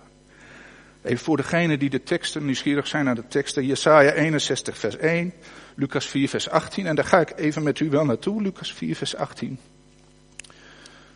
Even 1.01 1.25
voor 1.25 1.37
degenen 1.37 1.79
die 1.79 1.89
de 1.89 2.03
teksten 2.03 2.45
nieuwsgierig 2.45 2.87
zijn 2.87 3.05
naar 3.05 3.15
de 3.15 3.27
teksten. 3.27 3.65
Jesaja 3.65 4.11
61 4.11 4.77
vers 4.77 4.97
1, 4.97 5.33
Lucas 5.75 6.05
4 6.05 6.29
vers 6.29 6.49
18. 6.49 6.85
En 6.85 6.95
daar 6.95 7.05
ga 7.05 7.19
ik 7.19 7.33
even 7.35 7.63
met 7.63 7.79
u 7.79 7.89
wel 7.89 8.05
naartoe. 8.05 8.41
Lucas 8.41 8.73
4 8.73 8.95
vers 8.95 9.15
18. 9.15 9.59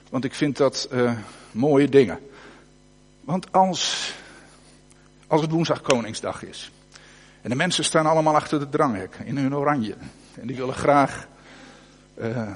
Want 0.10 0.24
ik 0.24 0.34
vind 0.34 0.58
dat 0.58 0.90
uh, 0.92 1.18
mooie 1.52 1.90
dingen. 1.90 2.20
Want 3.22 3.52
als, 3.52 4.14
als 5.28 5.42
het 5.42 5.52
woensdag 5.52 5.82
Koningsdag 5.82 6.44
is. 6.44 6.72
En 7.42 7.50
de 7.50 7.56
mensen 7.56 7.84
staan 7.84 8.06
allemaal 8.06 8.36
achter 8.36 8.60
de 8.60 8.70
dranghek 8.70 9.16
in 9.24 9.38
hun 9.38 9.56
oranje. 9.56 9.96
En 10.34 10.48
die 10.48 10.56
willen 10.56 10.76
graag. 10.76 11.28
Uh, 12.22 12.52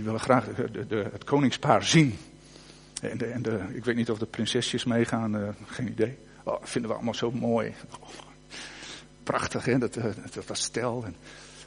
die 0.00 0.08
willen 0.08 0.24
graag 0.24 0.44
de, 0.54 0.86
de, 0.86 1.08
het 1.12 1.24
koningspaar 1.24 1.84
zien. 1.84 2.18
En, 3.00 3.32
en 3.32 3.74
ik 3.74 3.84
weet 3.84 3.96
niet 3.96 4.10
of 4.10 4.18
de 4.18 4.26
prinsesjes 4.26 4.84
meegaan, 4.84 5.36
uh, 5.36 5.48
geen 5.66 5.88
idee. 5.88 6.18
Oh, 6.42 6.56
vinden 6.62 6.90
we 6.90 6.96
allemaal 6.96 7.14
zo 7.14 7.30
mooi. 7.30 7.74
Prachtig, 9.22 9.64
hè, 9.64 9.78
dat, 9.78 9.94
dat, 9.94 10.46
dat 10.46 10.58
stel. 10.58 11.04
En, 11.04 11.16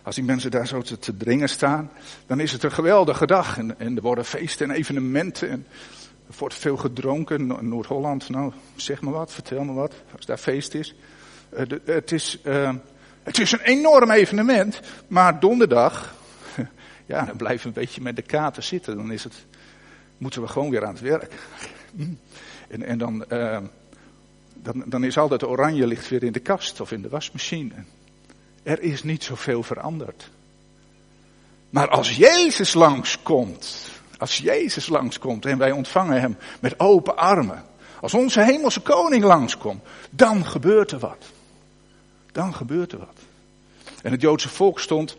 als 0.02 0.15
die 0.15 0.24
mensen 0.24 0.52
daar 0.52 0.67
zo 0.67 0.82
te, 0.82 1.17
dringen 1.17 1.50
staan, 1.50 1.91
dan 2.26 2.39
is 2.39 2.52
het 2.52 2.63
een 2.63 2.72
geweldige 2.72 3.26
dag. 3.26 3.58
En, 3.58 3.80
en 3.80 3.96
er 3.96 4.02
worden 4.02 4.26
feesten 4.26 4.69
en 4.69 4.76
evenementen. 4.76 5.50
En 5.50 5.65
er 6.28 6.36
wordt 6.38 6.56
veel 6.56 6.78
gedronken. 6.78 7.67
Noord-Holland, 7.67 8.30
nou, 8.30 8.54
zeg 8.76 9.02
maar 9.02 9.13
wat, 9.13 9.32
vertel 9.32 9.63
me 9.63 9.74
wat, 9.74 9.93
als 10.15 10.26
daar 10.26 10.38
feest 10.38 10.74
is. 10.74 10.96
De, 11.50 11.82
het, 11.86 12.12
is 12.12 12.39
het 13.24 13.39
is 13.39 13.52
een 13.52 13.62
enorm 13.62 14.12
evenement, 14.12 14.80
maar 15.08 15.39
donderdag, 15.39 16.15
ja, 17.13 17.26
dan 17.26 17.38
blijven 17.38 17.62
we 17.62 17.67
een 17.67 17.86
beetje 17.86 18.02
met 18.02 18.15
de 18.15 18.21
katen 18.21 18.63
zitten. 18.63 18.95
Dan 18.95 19.12
is 19.12 19.23
het, 19.23 19.45
moeten 20.17 20.41
we 20.41 20.47
gewoon 20.47 20.69
weer 20.69 20.86
aan 20.86 20.93
het 20.93 21.02
werk. 21.02 21.34
En, 22.67 22.84
en 22.84 22.97
dan, 22.97 23.26
uh, 23.30 23.58
dan, 24.54 24.84
dan 24.86 25.04
is 25.04 25.17
altijd 25.17 25.43
oranje 25.43 25.88
licht 25.88 26.10
weer 26.10 26.23
in 26.23 26.32
de 26.32 26.39
kast 26.39 26.82
of 26.82 26.91
in 26.91 27.02
de 27.02 27.10
wasmachine. 27.10 27.73
Er 28.63 28.82
is 28.82 29.04
niet 29.04 29.23
zoveel 29.23 29.63
veranderd. 29.63 30.30
Maar 31.69 31.88
als 31.88 32.15
Jezus 32.15 32.73
langskomt, 32.73 33.89
als 34.17 34.38
Jezus 34.38 34.88
langskomt 34.88 35.45
en 35.45 35.58
wij 35.58 35.71
ontvangen 35.71 36.21
Hem 36.21 36.38
met 36.60 36.80
open 36.80 37.17
armen, 37.17 37.63
als 38.02 38.13
onze 38.13 38.41
hemelse 38.41 38.80
koning 38.80 39.23
langskomt, 39.23 39.84
dan 40.10 40.45
gebeurt 40.45 40.91
er 40.91 40.99
wat. 40.99 41.26
Dan 42.32 42.54
gebeurt 42.54 42.91
er 42.91 42.99
wat. 42.99 43.19
En 44.02 44.12
het 44.12 44.21
Joodse 44.21 44.49
volk 44.49 44.80
stond, 44.80 45.15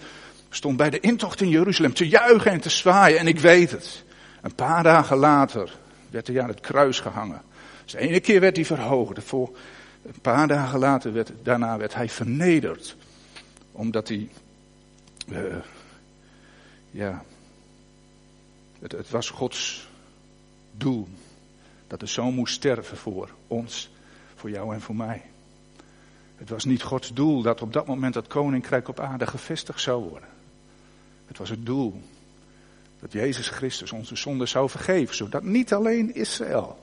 stond 0.55 0.77
bij 0.77 0.91
de 0.91 1.01
intocht 1.01 1.41
in 1.41 1.49
Jeruzalem 1.49 1.95
te 1.95 2.09
juichen 2.09 2.51
en 2.51 2.61
te 2.61 2.69
zwaaien. 2.69 3.19
En 3.19 3.27
ik 3.27 3.39
weet 3.39 3.71
het. 3.71 4.05
Een 4.43 4.55
paar 4.55 4.83
dagen 4.83 5.17
later 5.17 5.77
werd 6.11 6.27
hij 6.27 6.43
aan 6.43 6.49
het 6.49 6.61
kruis 6.61 7.01
gehangen. 7.01 7.43
Dus 7.83 7.93
de 7.93 7.99
ene 7.99 8.21
keer 8.21 8.41
werd 8.41 8.57
hij 8.57 8.65
verhoogd. 8.65 9.33
een 9.33 10.21
paar 10.23 10.49
dagen 10.49 10.79
later 10.79 11.13
werd, 11.13 11.33
daarna 11.43 11.77
werd 11.77 11.95
hij 11.95 12.09
vernederd 12.09 12.97
omdat 13.73 14.09
hij, 14.09 14.29
uh, 15.29 15.57
ja, 16.91 17.25
Het, 18.79 18.93
het 18.93 19.11
was 19.11 19.31
Gods 19.31 19.89
doel. 20.73 21.09
Dat 21.87 22.01
de 22.01 22.07
zoon 22.07 22.35
moest 22.35 22.55
sterven 22.55 22.97
voor 22.97 23.31
ons, 23.47 23.91
voor 24.35 24.51
jou 24.51 24.75
en 24.75 24.81
voor 24.81 24.97
mij. 24.97 25.23
Het 26.37 26.49
was 26.49 26.65
niet 26.65 26.83
Gods 26.83 27.13
doel 27.13 27.43
dat 27.43 27.63
op 27.63 27.73
dat 27.73 27.87
moment 27.87 28.15
dat 28.15 28.27
koninkrijk 28.27 28.89
op 28.89 29.01
aarde 29.01 29.27
gevestigd 29.27 29.81
zou 29.81 30.03
worden. 30.09 30.29
Het 31.27 31.39
was 31.39 31.51
het 31.51 31.67
doel 31.67 32.01
dat 33.01 33.13
Jezus 33.13 33.49
Christus 33.49 33.93
onze 33.93 34.17
zonde 34.17 34.47
zou 34.47 34.71
vergeven, 34.71 35.15
zodat 35.15 35.43
niet 35.43 35.73
alleen 35.73 36.15
Israël, 36.15 36.79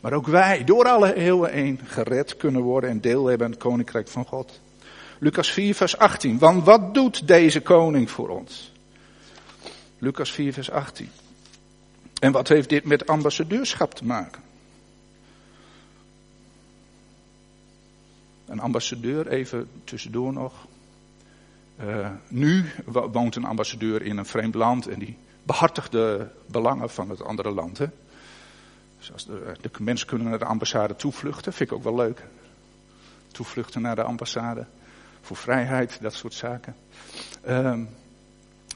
maar 0.00 0.12
ook 0.12 0.26
wij 0.26 0.64
door 0.64 0.84
alle 0.84 1.14
eeuwen 1.14 1.52
heen 1.52 1.80
gered 1.84 2.36
kunnen 2.36 2.62
worden 2.62 2.90
en 2.90 3.00
deel 3.00 3.26
hebben 3.26 3.46
aan 3.46 3.52
het 3.52 3.62
koninkrijk 3.62 4.08
van 4.08 4.24
God. 4.24 4.60
Lucas 5.18 5.50
4, 5.50 5.74
vers 5.74 5.98
18. 5.98 6.38
Want 6.38 6.64
wat 6.64 6.94
doet 6.94 7.26
deze 7.26 7.60
koning 7.60 8.10
voor 8.10 8.28
ons? 8.28 8.72
Lucas 9.98 10.32
4, 10.32 10.52
vers 10.52 10.70
18. 10.70 11.10
En 12.20 12.32
wat 12.32 12.48
heeft 12.48 12.68
dit 12.68 12.84
met 12.84 13.06
ambassadeurschap 13.06 13.94
te 13.94 14.04
maken? 14.04 14.42
Een 18.46 18.60
ambassadeur, 18.60 19.28
even 19.28 19.68
tussendoor 19.84 20.32
nog. 20.32 20.66
Uh, 21.84 22.08
nu 22.28 22.70
woont 22.84 23.36
een 23.36 23.44
ambassadeur 23.44 24.02
in 24.02 24.16
een 24.16 24.26
vreemd 24.26 24.54
land 24.54 24.86
en 24.86 24.98
die 24.98 25.16
behartigt 25.42 25.92
de 25.92 26.26
belangen 26.46 26.90
van 26.90 27.10
het 27.10 27.22
andere 27.22 27.50
land. 27.50 27.78
Hè? 27.78 27.86
Dus 28.98 29.12
als 29.12 29.26
de, 29.26 29.70
mensen 29.78 30.06
kunnen 30.06 30.28
naar 30.28 30.38
de 30.38 30.44
ambassade 30.44 30.96
toevluchten, 30.96 31.52
vind 31.52 31.70
ik 31.70 31.76
ook 31.76 31.82
wel 31.82 31.94
leuk. 31.94 32.24
Toevluchten 33.32 33.82
naar 33.82 33.96
de 33.96 34.02
ambassade. 34.02 34.66
Voor 35.20 35.36
vrijheid, 35.36 35.98
dat 36.00 36.14
soort 36.14 36.34
zaken. 36.34 36.76
Uh, 37.48 37.74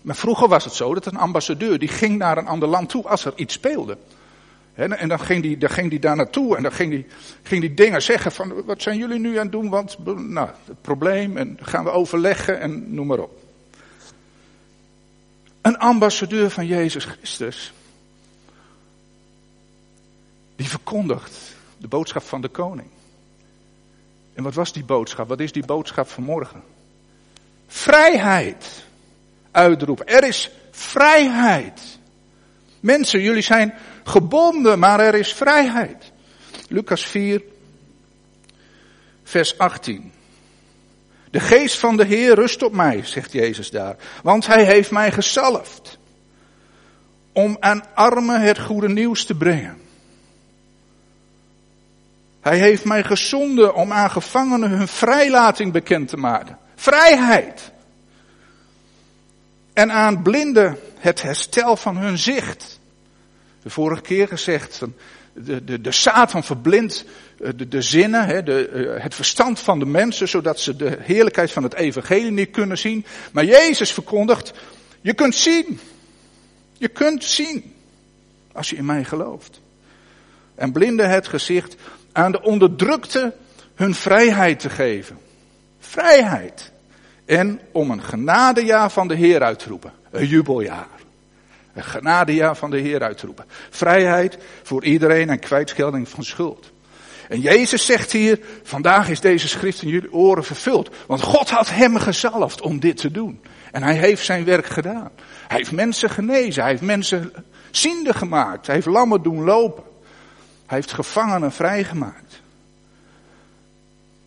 maar 0.02 0.16
vroeger 0.16 0.48
was 0.48 0.64
het 0.64 0.74
zo 0.74 0.94
dat 0.94 1.06
een 1.06 1.16
ambassadeur 1.16 1.78
die 1.78 1.88
ging 1.88 2.18
naar 2.18 2.38
een 2.38 2.46
ander 2.46 2.68
land 2.68 2.88
toe 2.88 3.08
als 3.08 3.24
er 3.24 3.32
iets 3.36 3.54
speelde. 3.54 3.98
En 4.74 5.08
dan 5.08 5.20
ging 5.20 5.42
die, 5.42 5.68
ging 5.68 5.90
die 5.90 5.98
daar 5.98 6.16
naartoe 6.16 6.56
en 6.56 6.62
dan 6.62 6.72
ging 6.72 6.90
die, 6.90 7.06
ging 7.42 7.60
die 7.60 7.74
dingen 7.74 8.02
zeggen 8.02 8.32
van 8.32 8.64
wat 8.64 8.82
zijn 8.82 8.98
jullie 8.98 9.18
nu 9.18 9.36
aan 9.36 9.42
het 9.42 9.52
doen, 9.52 9.68
want 9.68 9.98
nou, 10.28 10.48
het 10.64 10.80
probleem 10.80 11.36
en 11.36 11.58
gaan 11.62 11.84
we 11.84 11.90
overleggen 11.90 12.60
en 12.60 12.94
noem 12.94 13.06
maar 13.06 13.18
op. 13.18 13.40
Een 15.60 15.78
ambassadeur 15.78 16.50
van 16.50 16.66
Jezus 16.66 17.04
Christus, 17.04 17.72
die 20.56 20.68
verkondigt 20.68 21.54
de 21.78 21.88
boodschap 21.88 22.22
van 22.22 22.40
de 22.40 22.48
koning. 22.48 22.88
En 24.34 24.42
wat 24.42 24.54
was 24.54 24.72
die 24.72 24.84
boodschap? 24.84 25.28
Wat 25.28 25.40
is 25.40 25.52
die 25.52 25.66
boodschap 25.66 26.08
van 26.08 26.22
morgen? 26.22 26.62
Vrijheid 27.66 28.84
uitroepen. 29.50 30.06
Er 30.06 30.24
is 30.24 30.50
vrijheid. 30.70 31.98
Mensen, 32.80 33.20
jullie 33.20 33.42
zijn 33.42 33.74
gebonden, 34.04 34.78
maar 34.78 35.00
er 35.00 35.14
is 35.14 35.32
vrijheid. 35.32 36.12
Lucas 36.68 37.06
4, 37.06 37.42
vers 39.24 39.58
18. 39.58 40.12
De 41.30 41.40
geest 41.40 41.78
van 41.78 41.96
de 41.96 42.04
Heer 42.04 42.34
rust 42.34 42.62
op 42.62 42.72
mij, 42.72 43.04
zegt 43.04 43.32
Jezus 43.32 43.70
daar, 43.70 43.96
want 44.22 44.46
hij 44.46 44.64
heeft 44.64 44.90
mij 44.90 45.12
gezalfd 45.12 45.98
om 47.32 47.56
aan 47.60 47.84
armen 47.94 48.40
het 48.40 48.58
goede 48.58 48.88
nieuws 48.88 49.24
te 49.24 49.34
brengen. 49.34 49.80
Hij 52.40 52.58
heeft 52.58 52.84
mij 52.84 53.02
gezonden 53.04 53.74
om 53.74 53.92
aan 53.92 54.10
gevangenen 54.10 54.70
hun 54.70 54.88
vrijlating 54.88 55.72
bekend 55.72 56.08
te 56.08 56.16
maken. 56.16 56.58
Vrijheid. 56.74 57.70
En 59.72 59.92
aan 59.92 60.22
blinden 60.22 60.78
het 60.98 61.22
herstel 61.22 61.76
van 61.76 61.96
hun 61.96 62.18
zicht. 62.18 62.80
De 63.62 63.70
vorige 63.70 64.02
keer 64.02 64.28
gezegd, 64.28 64.80
de, 65.32 65.64
de, 65.64 65.80
de 65.80 65.92
Satan 65.92 66.44
verblindt 66.44 67.04
eh, 67.40 67.50
de, 67.56 67.68
de 67.68 67.82
zinnen, 67.82 68.26
hè, 68.26 68.42
de, 68.42 68.68
eh, 68.68 69.02
het 69.02 69.14
verstand 69.14 69.60
van 69.60 69.78
de 69.78 69.86
mensen, 69.86 70.28
zodat 70.28 70.60
ze 70.60 70.76
de 70.76 70.96
heerlijkheid 71.00 71.52
van 71.52 71.62
het 71.62 71.74
evangelie 71.74 72.30
niet 72.30 72.50
kunnen 72.50 72.78
zien. 72.78 73.04
Maar 73.32 73.44
Jezus 73.44 73.92
verkondigt, 73.92 74.52
je 75.00 75.14
kunt 75.14 75.34
zien. 75.34 75.80
Je 76.78 76.88
kunt 76.88 77.24
zien. 77.24 77.74
Als 78.52 78.70
je 78.70 78.76
in 78.76 78.84
mij 78.84 79.04
gelooft. 79.04 79.60
En 80.54 80.72
blinden 80.72 81.10
het 81.10 81.28
gezicht 81.28 81.76
aan 82.12 82.32
de 82.32 82.42
onderdrukte 82.42 83.34
hun 83.74 83.94
vrijheid 83.94 84.60
te 84.60 84.70
geven. 84.70 85.18
Vrijheid. 85.78 86.72
En 87.24 87.60
om 87.72 87.90
een 87.90 88.02
genadejaar 88.02 88.90
van 88.90 89.08
de 89.08 89.14
Heer 89.14 89.42
uit 89.42 89.58
te 89.58 89.68
roepen. 89.68 89.92
Een 90.10 90.26
jubeljaar. 90.26 90.91
Een 91.74 91.84
genadejaar 91.84 92.56
van 92.56 92.70
de 92.70 92.78
Heer 92.78 93.02
uit 93.02 93.18
te 93.18 93.26
roepen. 93.26 93.44
Vrijheid 93.70 94.38
voor 94.62 94.84
iedereen 94.84 95.30
en 95.30 95.38
kwijtschelding 95.38 96.08
van 96.08 96.24
schuld. 96.24 96.70
En 97.28 97.40
Jezus 97.40 97.86
zegt 97.86 98.12
hier, 98.12 98.40
vandaag 98.62 99.08
is 99.08 99.20
deze 99.20 99.48
schrift 99.48 99.82
in 99.82 99.88
jullie 99.88 100.12
oren 100.12 100.44
vervuld. 100.44 100.90
Want 101.06 101.22
God 101.22 101.50
had 101.50 101.70
hem 101.70 101.96
gezalfd 101.96 102.60
om 102.60 102.80
dit 102.80 102.96
te 102.96 103.10
doen. 103.10 103.40
En 103.70 103.82
hij 103.82 103.94
heeft 103.94 104.24
zijn 104.24 104.44
werk 104.44 104.66
gedaan. 104.66 105.10
Hij 105.48 105.56
heeft 105.56 105.72
mensen 105.72 106.10
genezen. 106.10 106.62
Hij 106.62 106.70
heeft 106.70 106.82
mensen 106.82 107.32
ziende 107.70 108.14
gemaakt. 108.14 108.66
Hij 108.66 108.74
heeft 108.74 108.86
lammen 108.86 109.22
doen 109.22 109.44
lopen. 109.44 109.84
Hij 110.66 110.76
heeft 110.76 110.92
gevangenen 110.92 111.52
vrijgemaakt. 111.52 112.40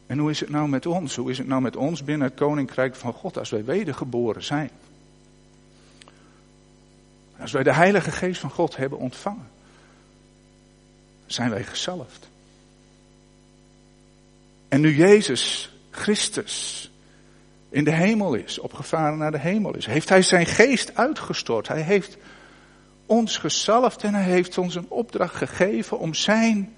En 0.07 0.17
hoe 0.17 0.29
is 0.29 0.39
het 0.39 0.49
nou 0.49 0.69
met 0.69 0.85
ons? 0.85 1.15
Hoe 1.15 1.31
is 1.31 1.37
het 1.37 1.47
nou 1.47 1.61
met 1.61 1.75
ons 1.75 2.03
binnen 2.03 2.27
het 2.27 2.37
koninkrijk 2.37 2.95
van 2.95 3.13
God 3.13 3.37
als 3.37 3.49
wij 3.49 3.65
wedergeboren 3.65 4.43
zijn? 4.43 4.69
Als 7.39 7.51
wij 7.51 7.63
de 7.63 7.73
Heilige 7.73 8.11
Geest 8.11 8.39
van 8.39 8.49
God 8.49 8.75
hebben 8.75 8.99
ontvangen, 8.99 9.47
zijn 11.25 11.49
wij 11.49 11.63
gezalfd. 11.63 12.27
En 14.67 14.81
nu 14.81 14.95
Jezus 14.95 15.73
Christus 15.89 16.91
in 17.69 17.83
de 17.83 17.91
hemel 17.91 18.33
is, 18.33 18.59
opgevaren 18.59 19.17
naar 19.17 19.31
de 19.31 19.39
hemel 19.39 19.75
is, 19.75 19.85
heeft 19.85 20.09
Hij 20.09 20.21
zijn 20.21 20.45
geest 20.45 20.95
uitgestort. 20.95 21.67
Hij 21.67 21.81
heeft 21.81 22.17
ons 23.05 23.37
gezalfd 23.37 24.03
en 24.03 24.13
Hij 24.13 24.23
heeft 24.23 24.57
ons 24.57 24.75
een 24.75 24.89
opdracht 24.89 25.35
gegeven 25.35 25.99
om 25.99 26.13
Zijn 26.13 26.75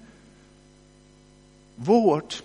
woord 1.74 2.42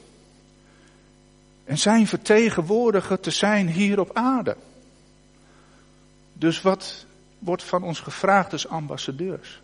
en 1.66 1.78
zijn 1.78 2.08
vertegenwoordiger 2.08 3.20
te 3.20 3.32
zijn 3.32 3.70
hier 3.70 4.00
op 4.00 4.10
aarde. 4.14 4.56
Dus 6.34 6.62
wat 6.62 7.06
wordt 7.44 7.64
van 7.64 7.84
ons 7.84 8.00
gevraagd 8.00 8.52
als 8.52 8.68
ambassadeurs? 8.68 9.62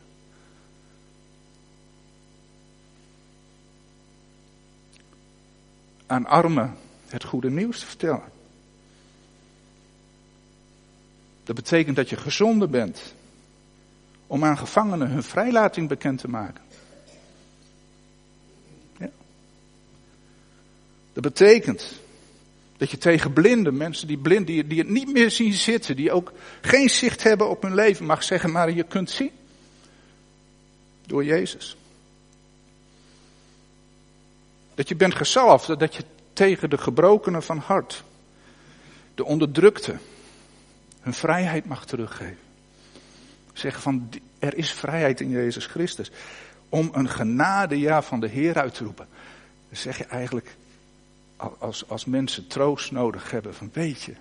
Aan 6.05 6.25
armen 6.25 6.75
het 7.07 7.23
goede 7.23 7.49
nieuws 7.49 7.79
te 7.79 7.85
vertellen. 7.85 8.31
Dat 11.43 11.55
betekent 11.55 11.95
dat 11.95 12.09
je 12.09 12.17
gezonden 12.17 12.71
bent 12.71 13.13
om 14.27 14.45
aan 14.45 14.57
gevangenen 14.57 15.09
hun 15.09 15.23
vrijlating 15.23 15.87
bekend 15.87 16.19
te 16.19 16.29
maken. 16.29 16.67
Dat 21.13 21.33
betekent 21.33 21.99
dat 22.79 22.91
je 22.91 22.97
tegen 22.97 23.33
blinden 23.33 23.77
mensen, 23.77 24.07
die 24.07 24.17
blind, 24.17 24.47
die, 24.47 24.67
die 24.67 24.79
het 24.79 24.89
niet 24.89 25.13
meer 25.13 25.31
zien 25.31 25.53
zitten, 25.53 25.95
die 25.95 26.11
ook 26.11 26.31
geen 26.61 26.89
zicht 26.89 27.23
hebben 27.23 27.49
op 27.49 27.61
hun 27.61 27.73
leven, 27.73 28.05
mag 28.05 28.23
zeggen, 28.23 28.51
maar 28.51 28.71
je 28.71 28.83
kunt 28.83 29.09
zien. 29.09 29.31
Door 31.05 31.23
Jezus. 31.23 31.77
Dat 34.75 34.87
je 34.87 34.95
bent 34.95 35.15
gezalfd, 35.15 35.79
dat 35.79 35.95
je 35.95 36.03
tegen 36.33 36.69
de 36.69 36.77
gebrokenen 36.77 37.43
van 37.43 37.57
hart, 37.57 38.03
de 39.15 39.25
onderdrukte, 39.25 39.95
hun 40.99 41.13
vrijheid 41.13 41.65
mag 41.65 41.85
teruggeven. 41.85 42.37
Zeggen 43.53 43.81
van, 43.81 44.09
er 44.39 44.57
is 44.57 44.71
vrijheid 44.71 45.21
in 45.21 45.29
Jezus 45.29 45.65
Christus. 45.65 46.11
Om 46.69 46.89
een 46.93 47.09
genadejaar 47.09 48.03
van 48.03 48.19
de 48.19 48.27
Heer 48.27 48.59
uit 48.59 48.73
te 48.73 48.83
roepen. 48.83 49.07
Dan 49.69 49.77
zeg 49.77 49.97
je 49.97 50.05
eigenlijk, 50.05 50.55
als, 51.59 51.89
als 51.89 52.05
mensen 52.05 52.47
troost 52.47 52.91
nodig 52.91 53.31
hebben 53.31 53.55
van 53.55 53.69
weet 53.73 54.01
je 54.01 54.13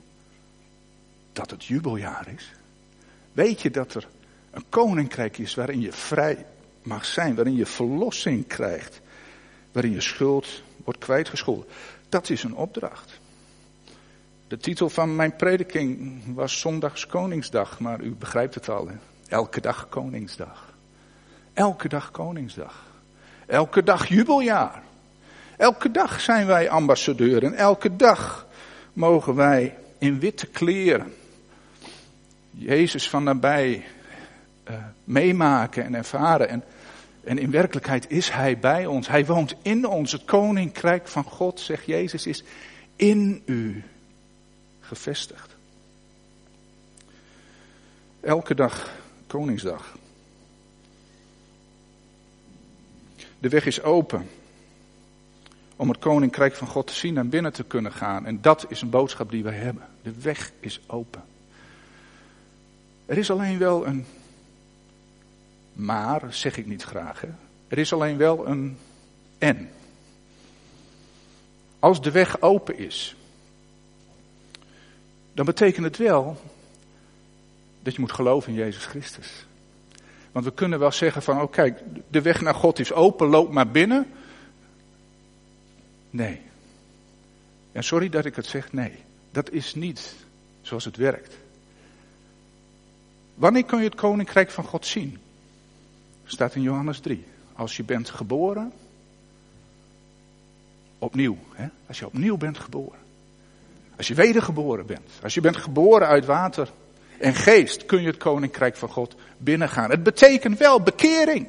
dat 1.33 1.51
het 1.51 1.65
jubeljaar 1.65 2.29
is? 2.35 2.53
Weet 3.33 3.63
je 3.63 3.71
dat 3.71 3.95
er 3.95 4.09
een 4.51 4.65
koninkrijk 4.69 5.39
is 5.39 5.55
waarin 5.55 5.81
je 5.81 5.93
vrij 5.93 6.47
mag 6.83 7.05
zijn, 7.05 7.35
waarin 7.35 7.57
je 7.57 7.67
verlossing 7.67 8.47
krijgt, 8.47 9.01
waarin 9.73 9.93
je 9.93 10.01
schuld 10.01 10.63
wordt 10.85 10.99
kwijtgescholden? 10.99 11.67
Dat 12.09 12.31
is 12.31 12.43
een 12.43 12.55
opdracht. 12.55 13.21
De 14.49 14.57
titel 14.57 14.89
van 14.89 15.17
mijn 15.17 15.37
prediking 15.37 16.23
was 16.35 16.61
Zondags 16.61 17.07
Koningsdag, 17.07 17.81
maar 17.81 18.01
u 18.01 18.11
begrijpt 18.11 18.55
het 18.55 18.69
al. 18.69 18.89
Elke 19.29 19.61
dag 19.61 19.89
Koningsdag. 19.89 20.75
Elke 21.53 21.89
dag 21.89 22.11
Koningsdag. 22.11 22.87
Elke 23.47 23.83
dag 23.83 24.07
jubeljaar. 24.07 24.83
Elke 25.59 25.91
dag 25.91 26.21
zijn 26.21 26.47
wij 26.47 26.71
ambassadeur 26.71 27.45
en 27.45 27.55
elke 27.55 27.97
dag 27.97 28.47
mogen 28.93 29.35
wij 29.35 29.77
in 29.99 30.19
witte 30.19 30.47
kleren 30.47 31.15
Jezus 32.51 33.09
van 33.09 33.25
nabij 33.25 33.85
uh, 34.71 34.77
meemaken 35.05 35.85
en 35.85 35.95
ervaren. 35.95 36.49
En, 36.49 36.65
en 37.25 37.39
in 37.39 37.51
werkelijkheid 37.51 38.11
is 38.11 38.31
Hij 38.31 38.59
bij 38.59 38.87
ons. 38.87 39.09
Hij 39.09 39.27
woont 39.27 39.55
in 39.63 39.87
ons. 39.87 40.13
Het 40.13 40.25
koninkrijk 40.25 41.09
van 41.09 41.25
God, 41.25 41.61
zegt 41.61 41.87
Jezus, 41.87 42.27
is 42.27 42.45
in 42.97 43.43
u 43.45 43.83
gevestigd. 44.81 45.57
Elke 48.21 48.55
dag 48.55 48.91
Koningsdag. 49.27 49.97
De 53.39 53.49
weg 53.49 53.67
is 53.67 53.83
open 53.83 54.29
om 55.79 55.89
het 55.89 55.99
koninkrijk 55.99 56.55
van 56.55 56.69
God 56.69 56.87
te 56.87 56.93
zien 56.93 57.17
en 57.17 57.29
binnen 57.29 57.53
te 57.53 57.65
kunnen 57.65 57.93
gaan. 57.93 58.27
En 58.27 58.41
dat 58.41 58.67
is 58.69 58.81
een 58.81 58.91
boodschap 58.91 59.31
die 59.31 59.43
wij 59.43 59.55
hebben. 59.55 59.83
De 60.03 60.13
weg 60.21 60.53
is 60.61 60.81
open. 60.87 61.23
Er 63.07 63.19
is 63.19 63.31
alleen 63.31 63.59
wel 63.59 63.87
een 63.87 64.07
maar, 65.73 66.23
zeg 66.31 66.57
ik 66.57 66.67
niet 66.67 66.83
graag. 66.83 67.21
Hè? 67.21 67.29
Er 67.69 67.79
is 67.79 67.93
alleen 67.93 68.17
wel 68.17 68.47
een 68.47 68.79
en. 69.39 69.71
Als 71.79 72.01
de 72.01 72.11
weg 72.11 72.41
open 72.41 72.79
is, 72.79 73.17
dan 75.33 75.45
betekent 75.45 75.85
het 75.85 75.97
wel 75.97 76.41
dat 77.83 77.95
je 77.95 78.01
moet 78.01 78.13
geloven 78.13 78.53
in 78.53 78.59
Jezus 78.59 78.85
Christus. 78.85 79.47
Want 80.33 80.45
we 80.45 80.53
kunnen 80.53 80.79
wel 80.79 80.93
zeggen 80.93 81.23
van, 81.23 81.41
oh 81.41 81.53
kijk, 81.53 81.81
de 82.11 82.23
weg 82.23 82.41
naar 82.41 82.55
God 82.55 82.79
is 82.79 82.93
open, 82.93 83.27
loop 83.27 83.53
maar 83.53 83.69
binnen. 83.71 84.07
Nee. 86.11 86.41
En 87.73 87.85
sorry 87.85 88.09
dat 88.09 88.25
ik 88.25 88.37
het 88.37 88.47
zeg, 88.47 88.73
nee. 88.73 88.93
Dat 89.31 89.51
is 89.51 89.75
niet 89.75 90.15
zoals 90.61 90.85
het 90.85 90.97
werkt. 90.97 91.37
Wanneer 93.35 93.65
kun 93.65 93.79
je 93.79 93.85
het 93.85 93.95
koninkrijk 93.95 94.51
van 94.51 94.65
God 94.65 94.87
zien? 94.87 95.19
Staat 96.25 96.55
in 96.55 96.63
Johannes 96.63 97.01
3. 97.01 97.25
Als 97.53 97.77
je 97.77 97.85
bent 97.85 98.11
geboren, 98.11 98.73
opnieuw. 100.99 101.39
Hè? 101.53 101.67
Als 101.87 101.99
je 101.99 102.07
opnieuw 102.07 102.37
bent 102.37 102.59
geboren. 102.59 102.99
Als 103.97 104.09
je 104.09 104.15
wedergeboren 104.15 104.87
bent. 104.87 105.11
Als 105.23 105.35
je 105.35 105.41
bent 105.41 105.57
geboren 105.57 106.07
uit 106.07 106.25
water 106.25 106.73
en 107.19 107.35
geest, 107.35 107.87
kun 107.87 108.01
je 108.01 108.07
het 108.07 108.17
koninkrijk 108.17 108.77
van 108.77 108.89
God 108.89 109.15
binnengaan. 109.39 109.91
Het 109.91 110.03
betekent 110.03 110.59
wel 110.59 110.81
bekering. 110.81 111.49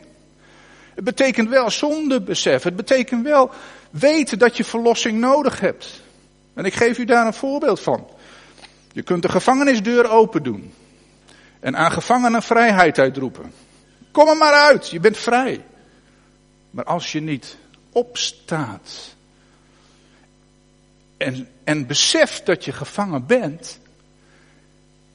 Het 1.00 1.08
betekent 1.08 1.50
wel 1.50 1.70
zondebesef. 1.70 2.64
Het 2.64 2.76
betekent 2.76 3.24
wel 3.24 3.52
weten 3.90 4.40
dat 4.40 4.58
je 4.58 4.64
verlossing 4.64 5.20
nodig 5.20 5.60
hebt. 5.60 6.02
En 6.54 6.66
ik 6.66 6.74
geef 6.74 6.98
u 6.98 7.06
daar 7.06 7.26
een 7.26 7.34
voorbeeld 7.34 7.80
van. 7.80 8.08
Je 8.92 9.02
kunt 9.02 9.22
de 9.22 9.30
gevangenisdeur 9.30 10.10
open 10.10 10.44
doen. 10.44 10.74
En 11.60 11.78
aan 11.78 11.92
gevangenen 11.92 12.42
vrijheid 12.42 13.00
uitroepen. 13.00 13.54
Kom 14.12 14.28
er 14.28 14.38
maar 14.38 14.54
uit, 14.54 14.90
je 14.90 15.00
bent 15.00 15.18
vrij. 15.18 15.66
Maar 16.72 16.86
als 16.86 17.12
je 17.12 17.20
niet 17.20 17.58
opstaat 17.92 19.16
en, 21.18 21.48
en 21.64 21.88
beseft 21.88 22.46
dat 22.46 22.66
je 22.66 22.72
gevangen 22.72 23.26
bent, 23.26 23.80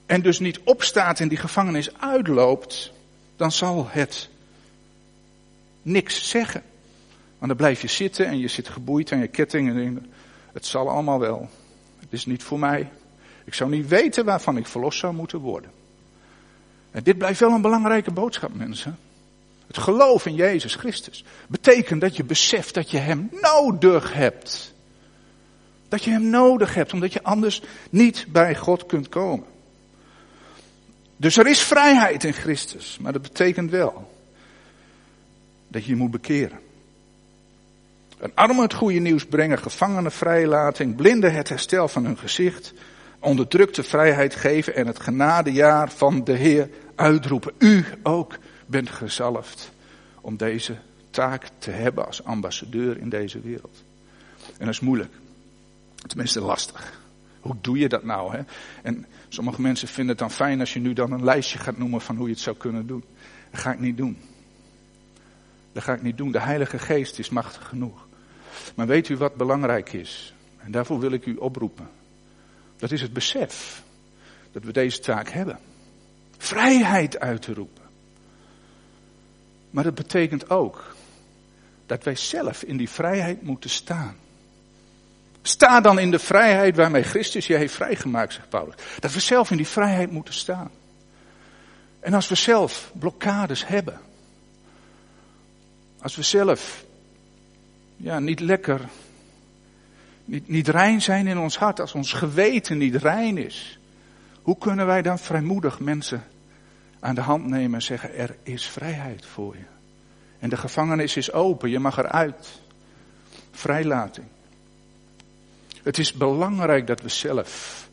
en 0.06 0.22
dus 0.22 0.38
niet 0.38 0.60
opstaat 0.64 1.20
en 1.20 1.28
die 1.28 1.38
gevangenis 1.38 1.98
uitloopt, 1.98 2.92
dan 3.36 3.52
zal 3.52 3.86
het 3.90 4.28
niks 5.84 6.28
zeggen. 6.28 6.62
Want 7.38 7.46
dan 7.46 7.56
blijf 7.56 7.82
je 7.82 7.88
zitten 7.88 8.26
en 8.26 8.38
je 8.38 8.48
zit 8.48 8.68
geboeid 8.68 9.12
aan 9.12 9.18
je 9.18 9.26
ketting 9.26 9.68
en 9.68 9.74
denk, 9.74 9.98
het 10.52 10.66
zal 10.66 10.88
allemaal 10.88 11.18
wel. 11.18 11.48
Het 12.00 12.12
is 12.12 12.26
niet 12.26 12.42
voor 12.42 12.58
mij. 12.58 12.90
Ik 13.44 13.54
zou 13.54 13.70
niet 13.70 13.88
weten 13.88 14.24
waarvan 14.24 14.56
ik 14.56 14.66
verlost 14.66 14.98
zou 14.98 15.14
moeten 15.14 15.38
worden. 15.38 15.70
En 16.90 17.02
dit 17.02 17.18
blijft 17.18 17.40
wel 17.40 17.50
een 17.50 17.62
belangrijke 17.62 18.10
boodschap, 18.10 18.54
mensen. 18.54 18.98
Het 19.66 19.78
geloof 19.78 20.26
in 20.26 20.34
Jezus 20.34 20.74
Christus 20.74 21.24
betekent 21.48 22.00
dat 22.00 22.16
je 22.16 22.24
beseft 22.24 22.74
dat 22.74 22.90
je 22.90 22.98
Hem 22.98 23.28
nodig 23.40 24.12
hebt. 24.12 24.74
Dat 25.88 26.04
je 26.04 26.10
Hem 26.10 26.30
nodig 26.30 26.74
hebt, 26.74 26.92
omdat 26.92 27.12
je 27.12 27.22
anders 27.22 27.62
niet 27.90 28.26
bij 28.28 28.56
God 28.56 28.86
kunt 28.86 29.08
komen. 29.08 29.46
Dus 31.16 31.36
er 31.36 31.46
is 31.46 31.60
vrijheid 31.60 32.24
in 32.24 32.32
Christus, 32.32 32.98
maar 33.00 33.12
dat 33.12 33.22
betekent 33.22 33.70
wel 33.70 34.12
dat 35.74 35.84
je 35.84 35.90
je 35.90 35.96
moet 35.96 36.10
bekeren. 36.10 36.58
Een 38.18 38.34
arme 38.34 38.62
het 38.62 38.74
goede 38.74 38.98
nieuws 38.98 39.26
brengen, 39.26 39.58
gevangenen 39.58 40.12
vrijlating, 40.12 40.96
blinden 40.96 41.34
het 41.34 41.48
herstel 41.48 41.88
van 41.88 42.04
hun 42.04 42.18
gezicht, 42.18 42.72
onderdrukte 43.18 43.82
vrijheid 43.82 44.34
geven 44.34 44.74
en 44.74 44.86
het 44.86 45.00
genadejaar 45.00 45.90
van 45.90 46.24
de 46.24 46.32
Heer 46.32 46.70
uitroepen. 46.94 47.52
U 47.58 47.84
ook 48.02 48.38
bent 48.66 48.90
gezalfd 48.90 49.72
om 50.20 50.36
deze 50.36 50.76
taak 51.10 51.48
te 51.58 51.70
hebben 51.70 52.06
als 52.06 52.24
ambassadeur 52.24 52.98
in 52.98 53.08
deze 53.08 53.40
wereld. 53.40 53.82
En 54.58 54.64
dat 54.66 54.74
is 54.74 54.80
moeilijk. 54.80 55.12
Tenminste 56.06 56.40
lastig. 56.40 57.00
Hoe 57.40 57.56
doe 57.60 57.78
je 57.78 57.88
dat 57.88 58.04
nou? 58.04 58.36
Hè? 58.36 58.42
En 58.82 59.06
sommige 59.28 59.60
mensen 59.60 59.88
vinden 59.88 60.08
het 60.08 60.18
dan 60.18 60.30
fijn 60.30 60.60
als 60.60 60.72
je 60.72 60.80
nu 60.80 60.92
dan 60.92 61.12
een 61.12 61.24
lijstje 61.24 61.58
gaat 61.58 61.78
noemen 61.78 62.00
van 62.00 62.16
hoe 62.16 62.26
je 62.26 62.32
het 62.32 62.42
zou 62.42 62.56
kunnen 62.56 62.86
doen. 62.86 63.04
Dat 63.50 63.60
ga 63.60 63.72
ik 63.72 63.80
niet 63.80 63.96
doen. 63.96 64.18
Dat 65.74 65.82
ga 65.82 65.92
ik 65.92 66.02
niet 66.02 66.16
doen. 66.16 66.32
De 66.32 66.40
Heilige 66.40 66.78
Geest 66.78 67.18
is 67.18 67.28
machtig 67.28 67.68
genoeg. 67.68 68.06
Maar 68.74 68.86
weet 68.86 69.08
u 69.08 69.16
wat 69.16 69.34
belangrijk 69.34 69.92
is? 69.92 70.34
En 70.58 70.70
daarvoor 70.70 71.00
wil 71.00 71.12
ik 71.12 71.26
u 71.26 71.36
oproepen. 71.36 71.88
Dat 72.76 72.92
is 72.92 73.00
het 73.00 73.12
besef 73.12 73.82
dat 74.52 74.64
we 74.64 74.72
deze 74.72 74.98
taak 75.00 75.28
hebben. 75.28 75.58
Vrijheid 76.38 77.20
uit 77.20 77.42
te 77.42 77.54
roepen. 77.54 77.82
Maar 79.70 79.84
dat 79.84 79.94
betekent 79.94 80.50
ook 80.50 80.94
dat 81.86 82.04
wij 82.04 82.16
zelf 82.16 82.62
in 82.62 82.76
die 82.76 82.90
vrijheid 82.90 83.42
moeten 83.42 83.70
staan. 83.70 84.16
Sta 85.42 85.80
dan 85.80 85.98
in 85.98 86.10
de 86.10 86.18
vrijheid 86.18 86.76
waarmee 86.76 87.02
Christus 87.02 87.46
je 87.46 87.56
heeft 87.56 87.74
vrijgemaakt, 87.74 88.32
zegt 88.32 88.48
Paulus. 88.48 88.74
Dat 88.98 89.12
we 89.12 89.20
zelf 89.20 89.50
in 89.50 89.56
die 89.56 89.66
vrijheid 89.66 90.10
moeten 90.10 90.34
staan. 90.34 90.70
En 92.00 92.14
als 92.14 92.28
we 92.28 92.34
zelf 92.34 92.90
blokkades 92.94 93.66
hebben. 93.66 94.00
Als 96.04 96.16
we 96.16 96.22
zelf 96.22 96.84
ja, 97.96 98.18
niet 98.18 98.40
lekker, 98.40 98.80
niet, 100.24 100.48
niet 100.48 100.68
rein 100.68 101.02
zijn 101.02 101.26
in 101.26 101.38
ons 101.38 101.58
hart, 101.58 101.80
als 101.80 101.92
ons 101.92 102.12
geweten 102.12 102.78
niet 102.78 102.94
rein 102.94 103.38
is. 103.38 103.78
Hoe 104.42 104.58
kunnen 104.58 104.86
wij 104.86 105.02
dan 105.02 105.18
vrijmoedig 105.18 105.80
mensen 105.80 106.24
aan 107.00 107.14
de 107.14 107.20
hand 107.20 107.46
nemen 107.46 107.74
en 107.74 107.82
zeggen, 107.82 108.14
er 108.14 108.36
is 108.42 108.66
vrijheid 108.66 109.26
voor 109.26 109.56
je. 109.56 109.64
En 110.38 110.48
de 110.48 110.56
gevangenis 110.56 111.16
is 111.16 111.32
open, 111.32 111.70
je 111.70 111.78
mag 111.78 111.98
eruit. 111.98 112.60
Vrijlating. 113.50 114.26
Het 115.82 115.98
is 115.98 116.12
belangrijk 116.12 116.86
dat 116.86 117.00
we 117.00 117.08
zelf 117.08 117.88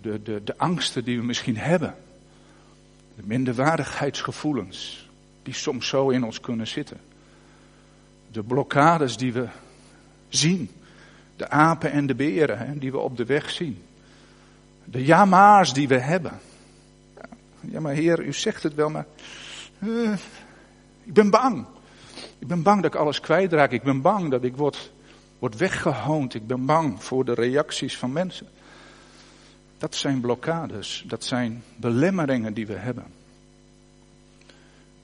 de, 0.00 0.22
de, 0.22 0.44
de 0.44 0.58
angsten 0.58 1.04
die 1.04 1.18
we 1.18 1.24
misschien 1.24 1.56
hebben, 1.56 1.94
de 3.16 3.22
minderwaardigheidsgevoelens 3.24 5.07
die 5.48 5.56
soms 5.56 5.88
zo 5.88 6.08
in 6.08 6.24
ons 6.24 6.40
kunnen 6.40 6.66
zitten, 6.66 7.00
de 8.30 8.42
blokkades 8.42 9.16
die 9.16 9.32
we 9.32 9.48
zien, 10.28 10.70
de 11.36 11.48
apen 11.48 11.92
en 11.92 12.06
de 12.06 12.14
beren 12.14 12.58
hè, 12.58 12.78
die 12.78 12.90
we 12.90 12.98
op 12.98 13.16
de 13.16 13.24
weg 13.24 13.50
zien, 13.50 13.82
de 14.84 15.04
jamaars 15.04 15.72
die 15.72 15.88
we 15.88 15.98
hebben. 15.98 16.38
Ja, 17.60 17.80
maar 17.80 17.92
Heer, 17.92 18.24
u 18.24 18.32
zegt 18.32 18.62
het 18.62 18.74
wel, 18.74 18.90
maar 18.90 19.06
uh, 19.78 20.12
ik 21.02 21.12
ben 21.12 21.30
bang. 21.30 21.66
Ik 22.38 22.46
ben 22.46 22.62
bang 22.62 22.82
dat 22.82 22.94
ik 22.94 23.00
alles 23.00 23.20
kwijtraak. 23.20 23.72
Ik 23.72 23.82
ben 23.82 24.00
bang 24.00 24.30
dat 24.30 24.44
ik 24.44 24.56
word 24.56 24.92
wordt 25.38 25.56
weggehoond. 25.56 26.34
Ik 26.34 26.46
ben 26.46 26.64
bang 26.64 27.04
voor 27.04 27.24
de 27.24 27.34
reacties 27.34 27.98
van 27.98 28.12
mensen. 28.12 28.46
Dat 29.78 29.94
zijn 29.94 30.20
blokkades, 30.20 31.04
dat 31.06 31.24
zijn 31.24 31.62
belemmeringen 31.76 32.54
die 32.54 32.66
we 32.66 32.74
hebben. 32.74 33.17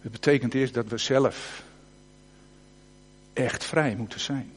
Het 0.05 0.12
betekent 0.12 0.55
eerst 0.55 0.75
dat 0.75 0.88
we 0.88 0.99
zelf 0.99 1.62
echt 3.33 3.65
vrij 3.65 3.96
moeten 3.96 4.21
zijn. 4.21 4.50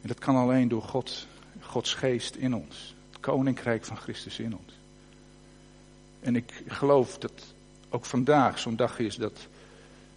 En 0.00 0.08
dat 0.08 0.18
kan 0.18 0.36
alleen 0.36 0.68
door 0.68 0.82
God, 0.82 1.26
Gods 1.60 1.94
geest 1.94 2.34
in 2.34 2.54
ons. 2.54 2.94
Het 3.10 3.20
koninkrijk 3.20 3.84
van 3.84 3.96
Christus 3.96 4.38
in 4.38 4.56
ons. 4.56 4.78
En 6.20 6.36
ik 6.36 6.62
geloof 6.66 7.18
dat 7.18 7.54
ook 7.88 8.04
vandaag 8.04 8.58
zo'n 8.58 8.76
dag 8.76 8.98
is 8.98 9.16
dat 9.16 9.46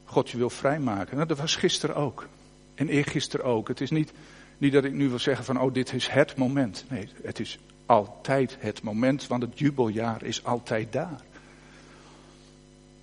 God 0.05 0.29
je 0.29 0.37
wil 0.37 0.49
vrijmaken. 0.49 1.15
Nou, 1.15 1.27
dat 1.27 1.37
was 1.37 1.55
gisteren 1.55 1.95
ook. 1.95 2.27
En 2.75 2.89
eergisteren 2.89 3.45
ook. 3.45 3.67
Het 3.67 3.81
is 3.81 3.89
niet 3.89 4.11
niet 4.57 4.73
dat 4.73 4.83
ik 4.83 4.93
nu 4.93 5.09
wil 5.09 5.19
zeggen 5.19 5.45
van, 5.45 5.61
oh, 5.61 5.73
dit 5.73 5.93
is 5.93 6.07
het 6.07 6.35
moment. 6.35 6.85
Nee, 6.89 7.09
het 7.23 7.39
is 7.39 7.59
altijd 7.85 8.57
het 8.59 8.81
moment, 8.81 9.27
want 9.27 9.41
het 9.41 9.59
jubeljaar 9.59 10.23
is 10.23 10.43
altijd 10.43 10.93
daar. 10.93 11.21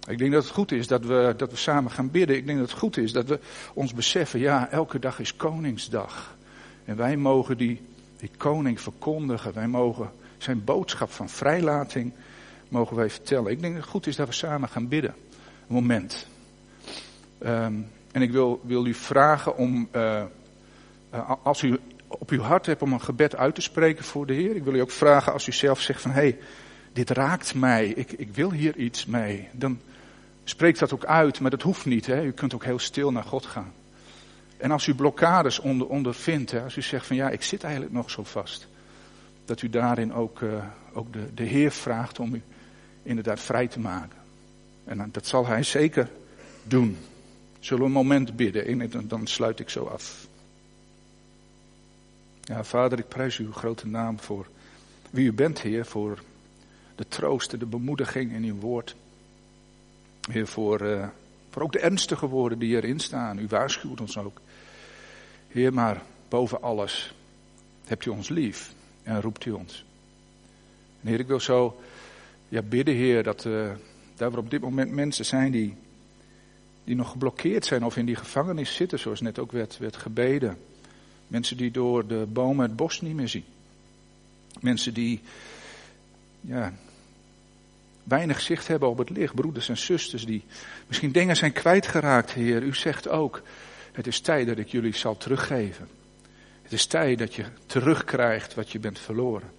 Ik 0.08 0.18
denk 0.18 0.32
dat 0.32 0.42
het 0.42 0.52
goed 0.52 0.72
is 0.72 0.86
dat 0.86 1.04
we, 1.04 1.34
dat 1.36 1.50
we 1.50 1.56
samen 1.56 1.90
gaan 1.90 2.10
bidden. 2.10 2.36
Ik 2.36 2.46
denk 2.46 2.58
dat 2.58 2.70
het 2.70 2.78
goed 2.78 2.96
is 2.96 3.12
dat 3.12 3.28
we 3.28 3.38
ons 3.74 3.94
beseffen, 3.94 4.40
ja, 4.40 4.70
elke 4.70 4.98
dag 4.98 5.18
is 5.18 5.36
Koningsdag. 5.36 6.36
En 6.84 6.96
wij 6.96 7.16
mogen 7.16 7.56
die, 7.56 7.80
die 8.16 8.30
koning 8.36 8.80
verkondigen. 8.80 9.54
Wij 9.54 9.68
mogen 9.68 10.10
zijn 10.38 10.64
boodschap 10.64 11.10
van 11.10 11.28
vrijlating 11.28 12.12
mogen 12.68 12.96
wij 12.96 13.10
vertellen. 13.10 13.50
Ik 13.50 13.60
denk 13.60 13.72
dat 13.72 13.82
het 13.82 13.90
goed 13.90 14.06
is 14.06 14.16
dat 14.16 14.26
we 14.26 14.34
samen 14.34 14.68
gaan 14.68 14.88
bidden. 14.88 15.14
Een 15.68 15.74
moment. 15.74 16.26
Ehm, 17.38 17.74
en 18.12 18.22
ik 18.22 18.30
wil, 18.30 18.60
wil 18.64 18.86
u 18.86 18.94
vragen 18.94 19.56
om, 19.56 19.88
uh, 19.96 20.24
als 21.42 21.62
u 21.62 21.78
op 22.08 22.30
uw 22.30 22.40
hart 22.40 22.66
hebt 22.66 22.82
om 22.82 22.92
een 22.92 23.00
gebed 23.00 23.36
uit 23.36 23.54
te 23.54 23.60
spreken 23.60 24.04
voor 24.04 24.26
de 24.26 24.32
Heer. 24.32 24.56
Ik 24.56 24.64
wil 24.64 24.74
u 24.74 24.80
ook 24.80 24.90
vragen 24.90 25.32
als 25.32 25.46
u 25.46 25.52
zelf 25.52 25.80
zegt 25.80 26.00
van 26.00 26.10
hé, 26.10 26.20
hey, 26.20 26.38
dit 26.92 27.10
raakt 27.10 27.54
mij, 27.54 27.88
ik, 27.88 28.12
ik 28.12 28.34
wil 28.34 28.52
hier 28.52 28.76
iets 28.76 29.06
mee. 29.06 29.48
Dan 29.52 29.80
spreek 30.44 30.78
dat 30.78 30.92
ook 30.92 31.04
uit, 31.04 31.40
maar 31.40 31.50
dat 31.50 31.62
hoeft 31.62 31.86
niet. 31.86 32.06
Hè? 32.06 32.22
U 32.22 32.32
kunt 32.32 32.54
ook 32.54 32.64
heel 32.64 32.78
stil 32.78 33.12
naar 33.12 33.24
God 33.24 33.46
gaan. 33.46 33.72
En 34.56 34.70
als 34.70 34.86
u 34.86 34.94
blokkades 34.94 35.58
onder, 35.58 35.86
ondervindt, 35.86 36.50
hè, 36.50 36.62
als 36.62 36.76
u 36.76 36.82
zegt 36.82 37.06
van 37.06 37.16
ja, 37.16 37.30
ik 37.30 37.42
zit 37.42 37.62
eigenlijk 37.62 37.94
nog 37.94 38.10
zo 38.10 38.24
vast. 38.24 38.68
Dat 39.44 39.62
u 39.62 39.70
daarin 39.70 40.12
ook, 40.12 40.40
uh, 40.40 40.64
ook 40.92 41.12
de, 41.12 41.34
de 41.34 41.42
Heer 41.42 41.70
vraagt 41.70 42.18
om 42.18 42.34
u 42.34 42.42
inderdaad 43.02 43.40
vrij 43.40 43.68
te 43.68 43.80
maken. 43.80 44.18
En 44.84 45.08
dat 45.12 45.26
zal 45.26 45.46
Hij 45.46 45.62
zeker 45.62 46.10
doen. 46.62 46.98
Zullen 47.58 47.82
we 47.82 47.88
een 47.88 47.92
moment 47.92 48.36
bidden 48.36 48.66
en 48.90 49.08
dan 49.08 49.26
sluit 49.26 49.60
ik 49.60 49.68
zo 49.68 49.84
af. 49.84 50.26
Ja, 52.40 52.64
Vader, 52.64 52.98
ik 52.98 53.08
prijs 53.08 53.38
uw 53.38 53.52
grote 53.52 53.86
naam 53.86 54.20
voor 54.20 54.46
wie 55.10 55.26
u 55.26 55.32
bent, 55.32 55.60
Heer, 55.60 55.86
voor 55.86 56.22
de 56.94 57.08
troost 57.08 57.52
en 57.52 57.58
de 57.58 57.66
bemoediging 57.66 58.32
in 58.32 58.44
uw 58.44 58.58
woord. 58.58 58.94
Heer, 60.30 60.46
voor, 60.46 60.82
uh, 60.82 61.08
voor 61.50 61.62
ook 61.62 61.72
de 61.72 61.78
ernstige 61.78 62.26
woorden 62.26 62.58
die 62.58 62.76
erin 62.76 63.00
staan. 63.00 63.38
U 63.38 63.46
waarschuwt 63.48 64.00
ons 64.00 64.18
ook. 64.18 64.40
Heer, 65.48 65.72
maar 65.72 66.02
boven 66.28 66.62
alles 66.62 67.14
hebt 67.84 68.06
u 68.06 68.10
ons 68.10 68.28
lief 68.28 68.74
en 69.02 69.20
roept 69.20 69.44
u 69.44 69.50
ons. 69.50 69.84
En 71.00 71.08
Heer, 71.08 71.20
ik 71.20 71.26
wil 71.26 71.40
zo 71.40 71.80
ja, 72.48 72.62
bidden, 72.62 72.94
Heer, 72.94 73.22
dat 73.22 73.44
uh, 73.44 73.70
daar 74.16 74.36
op 74.36 74.50
dit 74.50 74.60
moment 74.60 74.90
mensen 74.90 75.24
zijn 75.24 75.52
die, 75.52 75.76
die 76.84 76.96
nog 76.96 77.10
geblokkeerd 77.10 77.64
zijn 77.64 77.84
of 77.84 77.96
in 77.96 78.06
die 78.06 78.16
gevangenis 78.16 78.74
zitten, 78.74 78.98
zoals 78.98 79.20
net 79.20 79.38
ook 79.38 79.52
werd, 79.52 79.78
werd 79.78 79.96
gebeden. 79.96 80.58
Mensen 81.26 81.56
die 81.56 81.70
door 81.70 82.06
de 82.06 82.26
bomen 82.28 82.66
het 82.66 82.76
bos 82.76 83.00
niet 83.00 83.14
meer 83.14 83.28
zien. 83.28 83.44
Mensen 84.60 84.94
die 84.94 85.20
ja, 86.40 86.72
weinig 88.04 88.40
zicht 88.40 88.68
hebben 88.68 88.88
op 88.88 88.98
het 88.98 89.10
licht. 89.10 89.34
Broeders 89.34 89.68
en 89.68 89.76
zusters 89.76 90.26
die 90.26 90.44
misschien 90.86 91.12
dingen 91.12 91.36
zijn 91.36 91.52
kwijtgeraakt, 91.52 92.30
Heer. 92.32 92.62
U 92.62 92.74
zegt 92.74 93.08
ook, 93.08 93.42
het 93.92 94.06
is 94.06 94.20
tijd 94.20 94.46
dat 94.46 94.58
ik 94.58 94.68
jullie 94.68 94.96
zal 94.96 95.16
teruggeven. 95.16 95.88
Het 96.62 96.72
is 96.72 96.86
tijd 96.86 97.18
dat 97.18 97.34
je 97.34 97.44
terugkrijgt 97.66 98.54
wat 98.54 98.70
je 98.70 98.78
bent 98.78 98.98
verloren. 98.98 99.50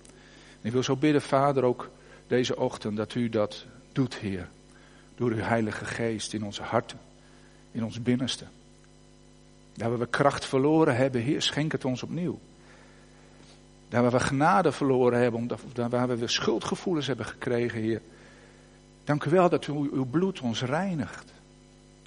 En 0.62 0.68
ik 0.68 0.72
wil 0.72 0.84
zo 0.84 0.96
bidden, 0.96 1.22
Vader, 1.22 1.64
ook 1.64 1.90
deze 2.28 2.58
ochtend, 2.58 2.98
dat 2.98 3.16
u 3.16 3.30
dat 3.30 3.66
doet, 3.92 4.16
Heer. 4.16 4.48
Door 5.16 5.32
uw 5.32 5.42
Heilige 5.42 5.86
Geest 5.86 6.34
in 6.34 6.44
onze 6.44 6.62
harten, 6.62 7.00
in 7.72 7.84
ons 7.84 8.02
binnenste. 8.02 8.46
Daar 9.74 9.90
waar 9.90 10.00
we 10.00 10.08
kracht 10.08 10.46
verloren 10.46 10.96
hebben, 10.96 11.22
Heer, 11.22 11.42
schenk 11.42 11.72
het 11.72 11.86
ons 11.86 12.04
opnieuw. 12.04 12.40
Daar 13.90 14.02
waar 14.02 14.12
we 14.12 14.20
genade 14.20 14.72
verloren 14.72 15.20
hebben, 15.20 15.50
daar 15.74 15.90
waar 15.90 16.18
we 16.18 16.28
schuldgevoelens 16.28 17.08
hebben 17.08 17.26
gekregen, 17.26 17.82
Heer. 17.82 18.02
Dank 19.04 19.24
u 19.24 19.30
wel 19.30 19.50
dat 19.50 19.68
u, 19.68 19.72
uw 19.72 20.06
bloed 20.06 20.40
ons 20.40 20.62
reinigt. 20.62 21.34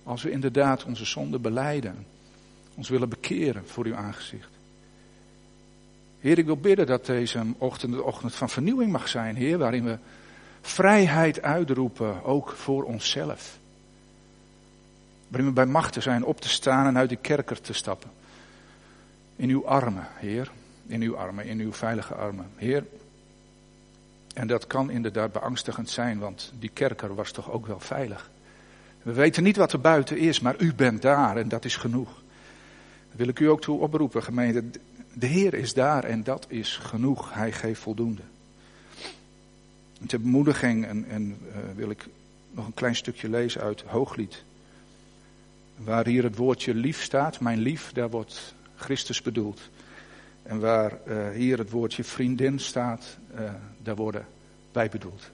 Als 0.03 0.23
we 0.23 0.31
inderdaad 0.31 0.85
onze 0.85 1.05
zonde 1.05 1.39
beleiden. 1.39 2.07
Ons 2.75 2.89
willen 2.89 3.09
bekeren 3.09 3.67
voor 3.67 3.85
uw 3.85 3.95
aangezicht. 3.95 4.51
Heer, 6.21 6.39
ik 6.39 6.47
wil 6.47 6.57
bidden 6.57 6.87
dat 6.87 7.07
deze 7.07 7.45
ochtend 7.59 7.93
de 7.93 8.03
ochtend 8.03 8.35
van 8.35 8.49
vernieuwing 8.49 8.93
mag 8.93 9.09
zijn, 9.09 9.37
Heer. 9.37 9.59
Waarin 9.59 9.85
we 9.85 9.99
vrijheid 10.61 11.43
uitroepen, 11.43 12.25
ook 12.25 12.51
voor 12.51 12.85
onszelf. 12.85 13.59
Waarin 15.29 15.49
we 15.49 15.55
bij 15.55 15.67
machten 15.67 16.03
zijn 16.03 16.25
op 16.25 16.41
te 16.41 16.49
staan 16.49 16.87
en 16.87 16.97
uit 16.97 17.09
de 17.09 17.17
kerker 17.17 17.61
te 17.61 17.73
stappen. 17.73 18.11
In 19.37 19.51
uw 19.51 19.67
armen, 19.67 20.07
Heer. 20.15 20.51
In 20.87 21.03
uw 21.03 21.17
armen, 21.17 21.45
in 21.45 21.61
uw 21.61 21.73
veilige 21.73 22.15
armen. 22.15 22.51
Heer. 22.57 22.85
En 24.37 24.47
dat 24.47 24.66
kan 24.66 24.91
inderdaad 24.91 25.32
beangstigend 25.32 25.91
zijn, 25.91 26.18
want 26.18 26.53
die 26.59 26.70
kerker 26.72 27.14
was 27.14 27.32
toch 27.32 27.51
ook 27.51 27.66
wel 27.66 27.80
veilig. 27.80 28.30
We 29.03 29.12
weten 29.12 29.43
niet 29.43 29.57
wat 29.57 29.72
er 29.72 29.80
buiten 29.80 30.18
is, 30.18 30.41
maar 30.41 30.55
u 30.59 30.74
bent 30.74 31.03
daar 31.03 31.37
en 31.37 31.49
dat 31.49 31.64
is 31.64 31.76
genoeg. 31.76 32.09
Daar 33.09 33.16
wil 33.16 33.28
ik 33.28 33.41
u 33.41 33.47
ook 33.47 33.61
toe 33.61 33.80
oproepen, 33.80 34.22
gemeente. 34.22 34.64
De 35.12 35.26
Heer 35.26 35.55
is 35.55 35.74
daar 35.74 36.05
en 36.05 36.24
dat 36.24 36.47
is 36.49 36.76
genoeg. 36.76 37.34
Hij 37.34 37.53
geeft 37.53 37.80
voldoende. 37.80 38.22
En 40.01 40.07
ter 40.07 40.20
bemoediging 40.20 40.87
en, 40.87 41.05
en 41.09 41.39
uh, 41.49 41.57
wil 41.74 41.91
ik 41.91 42.09
nog 42.51 42.66
een 42.66 42.74
klein 42.74 42.97
stukje 42.97 43.28
lezen 43.28 43.61
uit 43.61 43.82
Hooglied. 43.82 44.45
Waar 45.76 46.07
hier 46.07 46.22
het 46.22 46.37
woordje 46.37 46.74
lief 46.74 47.03
staat, 47.03 47.41
mijn 47.41 47.59
lief, 47.59 47.93
daar 47.93 48.11
wordt 48.11 48.55
Christus 48.74 49.22
bedoeld. 49.22 49.61
En 50.47 50.61
waar 50.61 50.93
uh, 51.09 51.29
hier 51.31 51.59
het 51.59 51.71
woordje 51.71 52.05
vriendin 52.05 52.59
staat, 52.59 53.17
uh, 53.39 53.51
daar 53.83 53.97
worden 53.97 54.27
wij 54.73 54.89
bedoeld. 54.89 55.31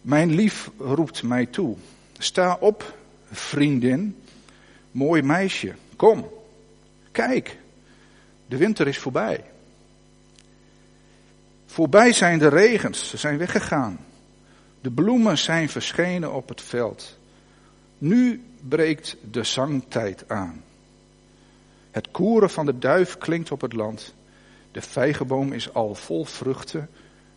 Mijn 0.00 0.34
lief 0.34 0.70
roept 0.78 1.22
mij 1.22 1.46
toe. 1.46 1.76
Sta 2.18 2.56
op, 2.60 2.94
vriendin, 3.30 4.16
mooi 4.90 5.22
meisje, 5.22 5.74
kom, 5.96 6.28
kijk, 7.12 7.58
de 8.46 8.56
winter 8.56 8.86
is 8.86 8.98
voorbij. 8.98 9.44
Voorbij 11.66 12.12
zijn 12.12 12.38
de 12.38 12.48
regens, 12.48 13.08
ze 13.08 13.16
zijn 13.16 13.38
weggegaan. 13.38 13.98
De 14.80 14.90
bloemen 14.90 15.38
zijn 15.38 15.68
verschenen 15.68 16.32
op 16.32 16.48
het 16.48 16.62
veld. 16.62 17.18
Nu 17.98 18.42
breekt 18.68 19.16
de 19.30 19.44
zangtijd 19.44 20.24
aan. 20.28 20.62
Het 21.90 22.10
koeren 22.10 22.50
van 22.50 22.66
de 22.66 22.78
duif 22.78 23.18
klinkt 23.18 23.50
op 23.50 23.60
het 23.60 23.72
land. 23.72 24.14
De 24.72 24.80
vijgenboom 24.80 25.52
is 25.52 25.74
al 25.74 25.94
vol 25.94 26.24
vruchten. 26.24 26.88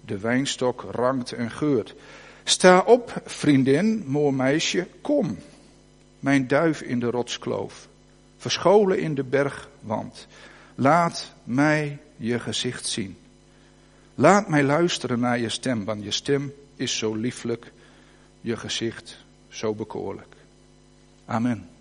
De 0.06 0.18
wijnstok 0.18 0.86
rankt 0.92 1.32
en 1.32 1.52
geurt. 1.52 1.96
Sta 2.44 2.80
op, 2.80 3.22
vriendin, 3.26 4.04
mooi 4.08 4.36
meisje, 4.36 4.88
kom. 5.02 5.38
Mijn 6.20 6.48
duif 6.48 6.82
in 6.82 7.00
de 7.00 7.10
rotskloof, 7.10 7.88
verscholen 8.38 9.00
in 9.00 9.16
de 9.16 9.24
bergwand. 9.24 10.28
Laat 10.76 11.34
mij 11.44 12.00
je 12.18 12.40
gezicht 12.40 12.86
zien. 12.86 13.18
Laat 14.16 14.50
mij 14.50 14.64
luisteren 14.64 15.20
naar 15.20 15.40
je 15.40 15.50
stem, 15.50 15.86
want 15.86 16.04
je 16.04 16.12
stem 16.12 16.54
is 16.76 16.98
zo 16.98 17.16
lieflijk, 17.16 17.72
je 18.42 18.58
gezicht 18.58 19.18
zo 19.48 19.74
bekoorlijk. 19.74 20.36
Amen. 21.26 21.73